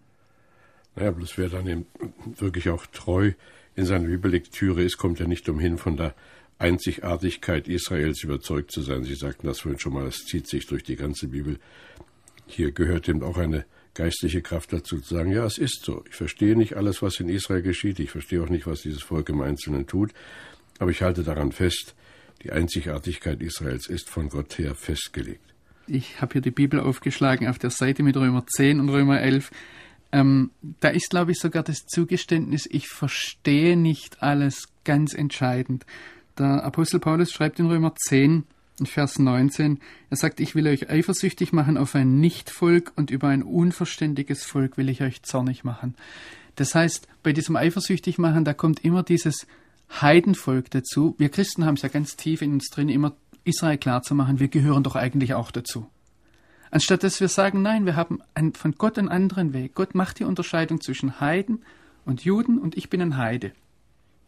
Naja, 0.96 1.12
bloß 1.12 1.38
wer 1.38 1.50
dann 1.50 1.68
eben 1.68 1.86
wirklich 2.38 2.70
auch 2.70 2.86
treu 2.86 3.32
in 3.76 3.86
seiner 3.86 4.08
Bibellektüre 4.08 4.84
ist, 4.84 4.98
kommt 4.98 5.20
ja 5.20 5.28
nicht 5.28 5.50
umhin, 5.50 5.78
von 5.78 5.98
der 5.98 6.14
Einzigartigkeit 6.64 7.68
Israels 7.68 8.24
überzeugt 8.24 8.72
zu 8.72 8.82
sein. 8.82 9.04
Sie 9.04 9.16
sagten 9.16 9.48
das 9.48 9.60
vorhin 9.60 9.80
schon 9.80 9.94
mal, 9.94 10.06
das 10.06 10.26
zieht 10.26 10.48
sich 10.48 10.66
durch 10.66 10.84
die 10.84 10.96
ganze 10.96 11.28
Bibel. 11.28 11.60
Hier 12.48 12.72
gehört 12.72 13.10
eben 13.10 13.22
auch 13.22 13.38
eine 13.38 13.66
geistliche 13.94 14.42
Kraft 14.42 14.72
dazu 14.72 15.00
zu 15.00 15.14
sagen, 15.14 15.32
ja, 15.32 15.46
es 15.46 15.58
ist 15.58 15.84
so. 15.84 16.04
Ich 16.10 16.16
verstehe 16.16 16.56
nicht 16.56 16.76
alles, 16.76 17.02
was 17.02 17.20
in 17.20 17.28
Israel 17.28 17.62
geschieht. 17.62 18.00
Ich 18.00 18.12
verstehe 18.12 18.42
auch 18.42 18.50
nicht, 18.50 18.66
was 18.66 18.82
dieses 18.82 19.04
Volk 19.04 19.30
im 19.30 19.42
Einzelnen 19.42 19.88
tut. 19.88 20.14
Aber 20.80 20.90
ich 20.90 21.02
halte 21.02 21.24
daran 21.24 21.52
fest, 21.52 21.96
die 22.44 22.52
Einzigartigkeit 22.52 23.42
Israels 23.42 23.88
ist 23.88 24.10
von 24.10 24.30
Gott 24.30 24.58
her 24.58 24.74
festgelegt. 24.74 25.54
Ich 25.86 26.22
habe 26.22 26.34
hier 26.34 26.42
die 26.42 26.52
Bibel 26.52 26.80
aufgeschlagen 26.80 27.48
auf 27.48 27.60
der 27.60 27.72
Seite 27.72 28.04
mit 28.04 28.16
Römer 28.16 28.48
10 28.48 28.80
und 28.80 28.90
Römer 28.90 29.20
11. 29.20 29.52
Ähm, 30.14 30.52
da 30.80 30.90
ist, 30.90 31.10
glaube 31.10 31.32
ich, 31.34 31.40
sogar 31.40 31.64
das 31.64 31.86
Zugeständnis, 31.86 32.68
ich 32.72 32.88
verstehe 32.88 33.76
nicht 33.76 34.24
alles 34.24 34.70
ganz 34.86 35.14
entscheidend. 35.14 35.86
Der 36.38 36.64
Apostel 36.64 37.00
Paulus 37.00 37.32
schreibt 37.32 37.60
in 37.60 37.68
Römer 37.68 37.94
10, 37.96 38.44
in 38.80 38.86
Vers 38.86 39.20
19, 39.20 39.80
er 40.10 40.18
sagt, 40.18 40.40
ich 40.40 40.56
will 40.56 40.68
euch 40.68 40.90
eifersüchtig 40.90 41.54
machen 41.54 41.78
auf 41.78 41.94
ein 41.94 42.20
Nichtvolk 42.20 42.92
und 42.96 43.12
über 43.12 43.28
ein 43.28 43.44
unverständiges 43.44 44.44
Volk 44.44 44.78
will 44.78 44.90
ich 44.90 45.02
euch 45.02 45.22
zornig 45.22 45.64
machen. 45.64 45.96
Das 46.56 46.74
heißt, 46.74 47.08
bei 47.22 47.34
diesem 47.34 47.56
eifersüchtig 47.56 48.18
machen, 48.18 48.46
da 48.46 48.54
kommt 48.54 48.84
immer 48.84 49.04
dieses 49.04 49.48
Heidenvolk 50.02 50.72
dazu. 50.72 51.16
Wir 51.18 51.30
Christen 51.30 51.66
haben 51.66 51.76
es 51.76 51.84
ja 51.84 51.90
ganz 51.90 52.16
tief 52.16 52.42
in 52.42 52.54
uns 52.54 52.70
drin, 52.70 52.90
immer 52.90 53.14
Israel 53.44 53.78
klar 53.78 54.02
zu 54.02 54.16
machen, 54.16 54.40
wir 54.40 54.48
gehören 54.48 54.84
doch 54.84 54.96
eigentlich 54.96 55.34
auch 55.34 55.52
dazu. 55.52 55.88
Anstatt 56.72 57.04
dass 57.04 57.20
wir 57.20 57.28
sagen, 57.28 57.62
nein, 57.62 57.86
wir 57.86 57.96
haben 57.96 58.20
ein, 58.34 58.54
von 58.54 58.74
Gott 58.74 58.98
einen 58.98 59.10
anderen 59.10 59.54
Weg. 59.54 59.76
Gott 59.76 59.94
macht 59.94 60.20
die 60.20 60.24
Unterscheidung 60.24 60.82
zwischen 60.82 61.20
Heiden 61.20 61.62
und 62.06 62.26
Juden 62.26 62.58
und 62.58 62.76
ich 62.76 62.90
bin 62.90 63.02
ein 63.02 63.18
Heide. 63.18 63.52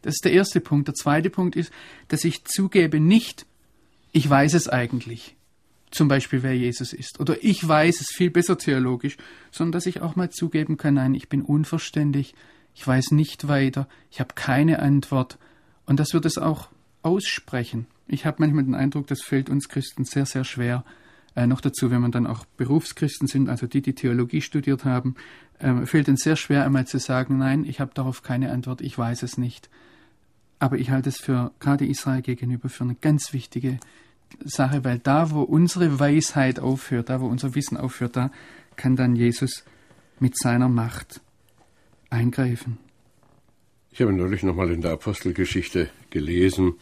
Das 0.06 0.14
ist 0.14 0.26
der 0.26 0.34
erste 0.34 0.60
Punkt. 0.60 0.88
Der 0.88 0.94
zweite 0.94 1.32
Punkt 1.32 1.56
ist, 1.56 1.74
dass 2.10 2.24
ich 2.24 2.46
zugebe 2.46 3.00
nicht, 3.00 3.48
ich 4.12 4.30
weiß 4.30 4.54
es 4.54 4.70
eigentlich. 4.70 5.36
Zum 5.90 6.08
Beispiel, 6.08 6.44
wer 6.44 6.56
Jesus 6.56 6.94
ist. 6.94 7.20
Oder 7.20 7.44
ich 7.44 7.68
weiß 7.68 8.02
es 8.02 8.08
viel 8.14 8.30
besser 8.30 8.58
theologisch, 8.58 9.18
sondern 9.50 9.72
dass 9.72 9.88
ich 9.88 10.02
auch 10.02 10.16
mal 10.16 10.30
zugeben 10.30 10.78
kann, 10.78 10.94
nein, 10.94 11.16
ich 11.16 11.28
bin 11.28 11.42
unverständig, 11.42 12.36
ich 12.76 12.86
weiß 12.86 13.12
nicht 13.12 13.48
weiter, 13.48 13.88
ich 14.12 14.20
habe 14.20 14.36
keine 14.36 14.78
Antwort. 14.80 15.40
Und 15.88 16.00
das 16.00 16.14
wird 16.14 16.26
es 16.26 16.38
auch 16.38 16.70
aussprechen. 17.02 17.88
Ich 18.08 18.28
habe 18.28 18.38
manchmal 18.42 18.66
den 18.66 18.76
Eindruck, 18.76 19.08
das 19.08 19.24
fällt 19.24 19.50
uns 19.50 19.70
Christen 19.70 20.06
sehr, 20.06 20.28
sehr 20.28 20.44
schwer. 20.44 20.86
Äh, 21.36 21.48
noch 21.48 21.62
dazu, 21.62 21.90
wenn 21.90 22.02
man 22.02 22.12
dann 22.12 22.28
auch 22.28 22.46
Berufschristen 22.58 23.28
sind, 23.28 23.50
also 23.50 23.66
die, 23.66 23.82
die 23.82 23.96
Theologie 23.96 24.42
studiert 24.42 24.86
haben, 24.86 25.16
äh, 25.58 25.88
fällt 25.88 26.10
uns 26.10 26.22
sehr 26.22 26.36
schwer, 26.36 26.64
einmal 26.64 26.86
zu 26.86 27.00
sagen, 27.00 27.40
nein, 27.40 27.66
ich 27.66 27.80
habe 27.80 27.92
darauf 27.96 28.22
keine 28.22 28.52
Antwort, 28.52 28.82
ich 28.82 28.96
weiß 28.96 29.24
es 29.24 29.40
nicht. 29.40 29.70
Aber 30.60 30.78
ich 30.78 30.90
halte 30.90 31.10
es 31.10 31.20
für 31.20 31.52
gerade 31.60 31.86
Israel 31.86 32.22
gegenüber 32.22 32.70
für 32.70 32.84
eine 32.84 32.96
ganz 32.96 33.34
wichtige 33.34 33.80
Sache, 34.44 34.84
weil 34.84 35.00
da, 35.00 35.32
wo 35.32 35.42
unsere 35.42 36.00
Weisheit 36.00 36.60
aufhört, 36.60 37.10
da, 37.10 37.22
wo 37.22 37.28
unser 37.28 37.56
Wissen 37.56 37.78
aufhört, 37.78 38.16
da 38.16 38.32
kann 38.76 38.96
dann 38.96 39.16
Jesus 39.16 39.64
mit 40.20 40.38
seiner 40.38 40.70
Macht 40.70 41.22
eingreifen. 42.10 42.78
Ich 43.92 44.02
habe 44.02 44.14
neulich 44.14 44.44
nochmal 44.44 44.72
in 44.72 44.82
der 44.82 44.92
Apostelgeschichte 44.92 45.90
gelesen, 46.10 46.74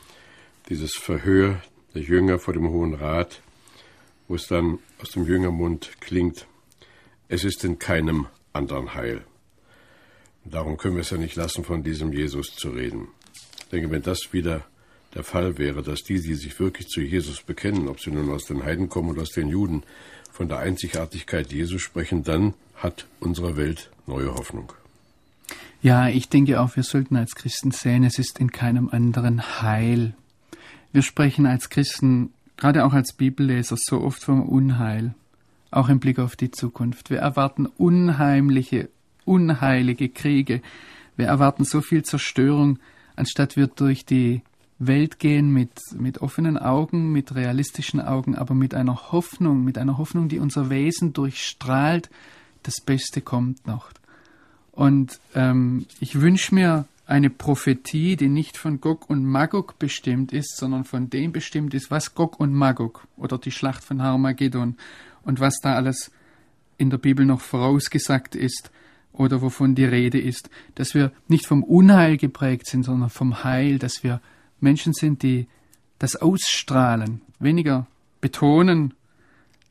dieses 0.70 0.94
Verhör 0.96 1.62
der 1.94 2.02
Jünger 2.02 2.40
vor 2.40 2.54
dem 2.54 2.70
Hohen 2.70 2.94
Rat, 2.94 3.42
wo 4.28 4.36
es 4.36 4.48
dann 4.48 4.80
aus 5.02 5.12
dem 5.12 5.26
Jüngermund 5.26 5.92
klingt, 6.00 6.48
es 7.28 7.44
ist 7.44 7.64
in 7.64 7.78
keinem 7.78 8.28
anderen 8.52 8.94
Heil. 8.94 9.26
darum 10.46 10.78
können 10.78 10.96
wir 10.96 11.02
es 11.02 11.10
ja 11.10 11.18
nicht 11.18 11.36
lassen, 11.36 11.64
von 11.64 11.84
diesem 11.84 12.14
Jesus 12.14 12.56
zu 12.56 12.70
reden 12.70 13.08
denke, 13.74 13.92
wenn 13.92 14.02
das 14.02 14.32
wieder 14.32 14.64
der 15.14 15.24
Fall 15.24 15.58
wäre, 15.58 15.84
dass 15.84 16.04
die, 16.04 16.22
die 16.22 16.36
sich 16.36 16.60
wirklich 16.60 16.88
zu 16.88 17.02
Jesus 17.02 17.42
bekennen, 17.42 17.88
ob 17.88 18.00
sie 18.00 18.12
nun 18.12 18.32
aus 18.32 18.46
den 18.46 18.64
Heiden 18.64 18.90
kommen 18.90 19.10
oder 19.10 19.24
aus 19.24 19.32
den 19.32 19.50
Juden, 19.50 19.84
von 20.32 20.48
der 20.48 20.60
Einzigartigkeit 20.60 21.52
Jesus 21.52 21.82
sprechen, 21.82 22.24
dann 22.24 22.56
hat 22.76 23.06
unsere 23.20 23.56
Welt 23.56 23.92
neue 24.08 24.34
Hoffnung. 24.34 24.74
Ja, 25.84 26.08
ich 26.08 26.28
denke 26.28 26.60
auch, 26.60 26.76
wir 26.76 26.84
sollten 26.84 27.16
als 27.16 27.36
Christen 27.36 27.72
sehen, 27.72 28.04
es 28.04 28.18
ist 28.18 28.40
in 28.40 28.52
keinem 28.52 28.90
anderen 28.90 29.62
Heil. 29.62 30.16
Wir 30.92 31.04
sprechen 31.04 31.46
als 31.46 31.70
Christen, 31.70 32.34
gerade 32.58 32.86
auch 32.86 32.94
als 32.94 33.14
Bibelleser, 33.14 33.76
so 33.78 34.02
oft 34.02 34.24
vom 34.24 34.42
Unheil, 34.42 35.14
auch 35.70 35.90
im 35.90 36.00
Blick 36.00 36.18
auf 36.18 36.36
die 36.36 36.50
Zukunft. 36.50 37.12
Wir 37.12 37.20
erwarten 37.20 37.68
unheimliche, 37.68 38.90
unheilige 39.26 40.10
Kriege. 40.10 40.62
Wir 41.16 41.28
erwarten 41.28 41.64
so 41.64 41.82
viel 41.82 42.04
Zerstörung, 42.04 42.80
anstatt 43.16 43.56
wir 43.56 43.68
durch 43.68 44.06
die 44.06 44.42
Welt 44.80 45.20
gehen 45.20 45.52
mit, 45.52 45.72
mit 45.98 46.22
offenen 46.22 46.58
Augen, 46.58 47.12
mit 47.12 47.36
realistischen 47.36 48.02
Augen, 48.02 48.36
aber 48.36 48.54
mit 48.54 48.74
einer 48.74 49.12
Hoffnung, 49.12 49.64
mit 49.64 49.78
einer 49.78 49.98
Hoffnung, 49.98 50.30
die 50.30 50.40
unser 50.40 50.70
Wesen 50.70 51.14
durchstrahlt, 51.14 52.10
das 52.64 52.82
Beste 52.82 53.22
kommt 53.22 53.66
noch. 53.68 53.92
Und 54.72 55.20
ähm, 55.36 55.86
ich 56.00 56.20
wünsche 56.20 56.56
mir 56.56 56.86
eine 57.06 57.30
Prophetie, 57.30 58.16
die 58.16 58.30
nicht 58.30 58.58
von 58.58 58.82
Gog 58.82 59.10
und 59.10 59.26
Magog 59.26 59.78
bestimmt 59.78 60.32
ist, 60.32 60.58
sondern 60.58 60.84
von 60.84 61.10
dem 61.10 61.32
bestimmt 61.32 61.74
ist, 61.74 61.92
was 61.92 62.16
Gog 62.16 62.40
und 62.40 62.54
Magog 62.54 63.08
oder 63.18 63.38
die 63.38 63.52
Schlacht 63.52 63.84
von 63.84 64.02
Harmageddon 64.02 64.78
und 65.24 65.40
was 65.40 65.60
da 65.62 65.76
alles 65.76 66.12
in 66.78 66.90
der 66.90 66.98
Bibel 66.98 67.26
noch 67.26 67.42
vorausgesagt 67.42 68.36
ist 68.36 68.72
oder 69.14 69.42
wovon 69.42 69.76
die 69.76 69.86
Rede 69.86 70.20
ist, 70.20 70.50
dass 70.76 70.94
wir 70.94 71.12
nicht 71.28 71.46
vom 71.46 71.64
Unheil 71.64 72.18
geprägt 72.18 72.68
sind, 72.68 72.84
sondern 72.84 73.10
vom 73.10 73.44
Heil, 73.44 73.80
dass 73.80 74.04
wir 74.04 74.22
Menschen 74.60 74.94
sind, 74.94 75.24
die 75.24 75.48
das 76.00 76.16
ausstrahlen, 76.16 77.22
weniger 77.40 77.88
betonen, 78.22 78.94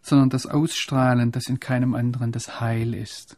sondern 0.02 0.31
das 0.31 0.46
ausstrahlen, 0.46 1.33
dass 1.33 1.48
in 1.48 1.61
keinem 1.61 1.94
anderen 1.94 2.33
das 2.33 2.61
Heil 2.61 2.94
ist 2.94 3.37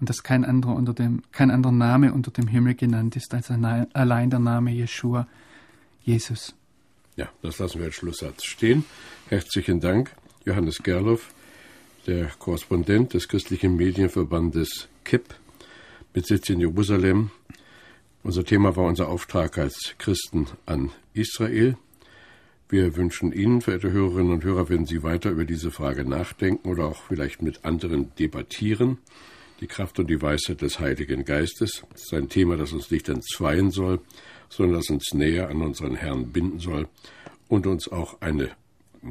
und 0.00 0.08
dass 0.08 0.22
kein 0.22 0.44
anderer 0.44 0.74
unter 0.74 0.94
dem, 0.94 1.22
kein 1.32 1.50
anderer 1.50 1.72
Name 1.72 2.12
unter 2.12 2.30
dem 2.30 2.46
Himmel 2.46 2.74
genannt 2.74 3.16
ist 3.16 3.34
als 3.34 3.50
allein 3.50 4.30
der 4.30 4.38
Name 4.38 4.70
Jeshua, 4.70 5.26
Jesus. 6.02 6.54
Ja, 7.16 7.28
das 7.42 7.58
lassen 7.58 7.78
wir 7.78 7.86
als 7.86 7.96
Schlusssatz 7.96 8.44
stehen. 8.44 8.84
Herzlichen 9.28 9.80
Dank, 9.80 10.14
Johannes 10.44 10.82
Gerloff, 10.82 11.32
der 12.06 12.26
Korrespondent 12.38 13.14
des 13.14 13.28
christlichen 13.28 13.76
Medienverbandes 13.76 14.88
KIP 15.08 15.34
mit 16.12 16.26
Sitz 16.26 16.50
in 16.50 16.60
Jerusalem. 16.60 17.30
Unser 18.22 18.44
Thema 18.44 18.76
war 18.76 18.84
unser 18.84 19.08
Auftrag 19.08 19.56
als 19.56 19.94
Christen 19.96 20.48
an 20.66 20.90
Israel. 21.14 21.78
Wir 22.68 22.94
wünschen 22.94 23.32
Ihnen, 23.32 23.62
verehrte 23.62 23.90
Hörerinnen 23.90 24.32
und 24.32 24.44
Hörer, 24.44 24.68
wenn 24.68 24.84
Sie 24.84 25.02
weiter 25.02 25.30
über 25.30 25.46
diese 25.46 25.70
Frage 25.70 26.04
nachdenken 26.04 26.68
oder 26.68 26.84
auch 26.84 27.04
vielleicht 27.08 27.40
mit 27.40 27.64
anderen 27.64 28.14
debattieren, 28.16 28.98
die 29.62 29.66
Kraft 29.66 29.98
und 29.98 30.10
die 30.10 30.20
Weisheit 30.20 30.60
des 30.60 30.78
Heiligen 30.78 31.24
Geistes. 31.24 31.84
Das 31.90 32.02
ist 32.02 32.12
ein 32.12 32.28
Thema, 32.28 32.58
das 32.58 32.74
uns 32.74 32.90
nicht 32.90 33.08
entzweien 33.08 33.70
soll, 33.70 34.00
sondern 34.50 34.76
das 34.76 34.90
uns 34.90 35.14
näher 35.14 35.48
an 35.48 35.62
unseren 35.62 35.94
Herrn 35.94 36.32
binden 36.32 36.58
soll 36.58 36.86
und 37.48 37.66
uns 37.66 37.88
auch 37.90 38.20
eine 38.20 38.50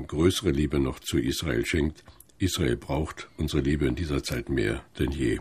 größere 0.05 0.51
Liebe 0.51 0.77
noch 0.79 0.99
zu 0.99 1.17
Israel 1.17 1.65
schenkt. 1.65 2.03
Israel 2.37 2.77
braucht 2.77 3.29
unsere 3.37 3.63
Liebe 3.63 3.87
in 3.87 3.95
dieser 3.95 4.21
Zeit 4.21 4.49
mehr 4.49 4.83
denn 4.99 5.09
je. 5.11 5.39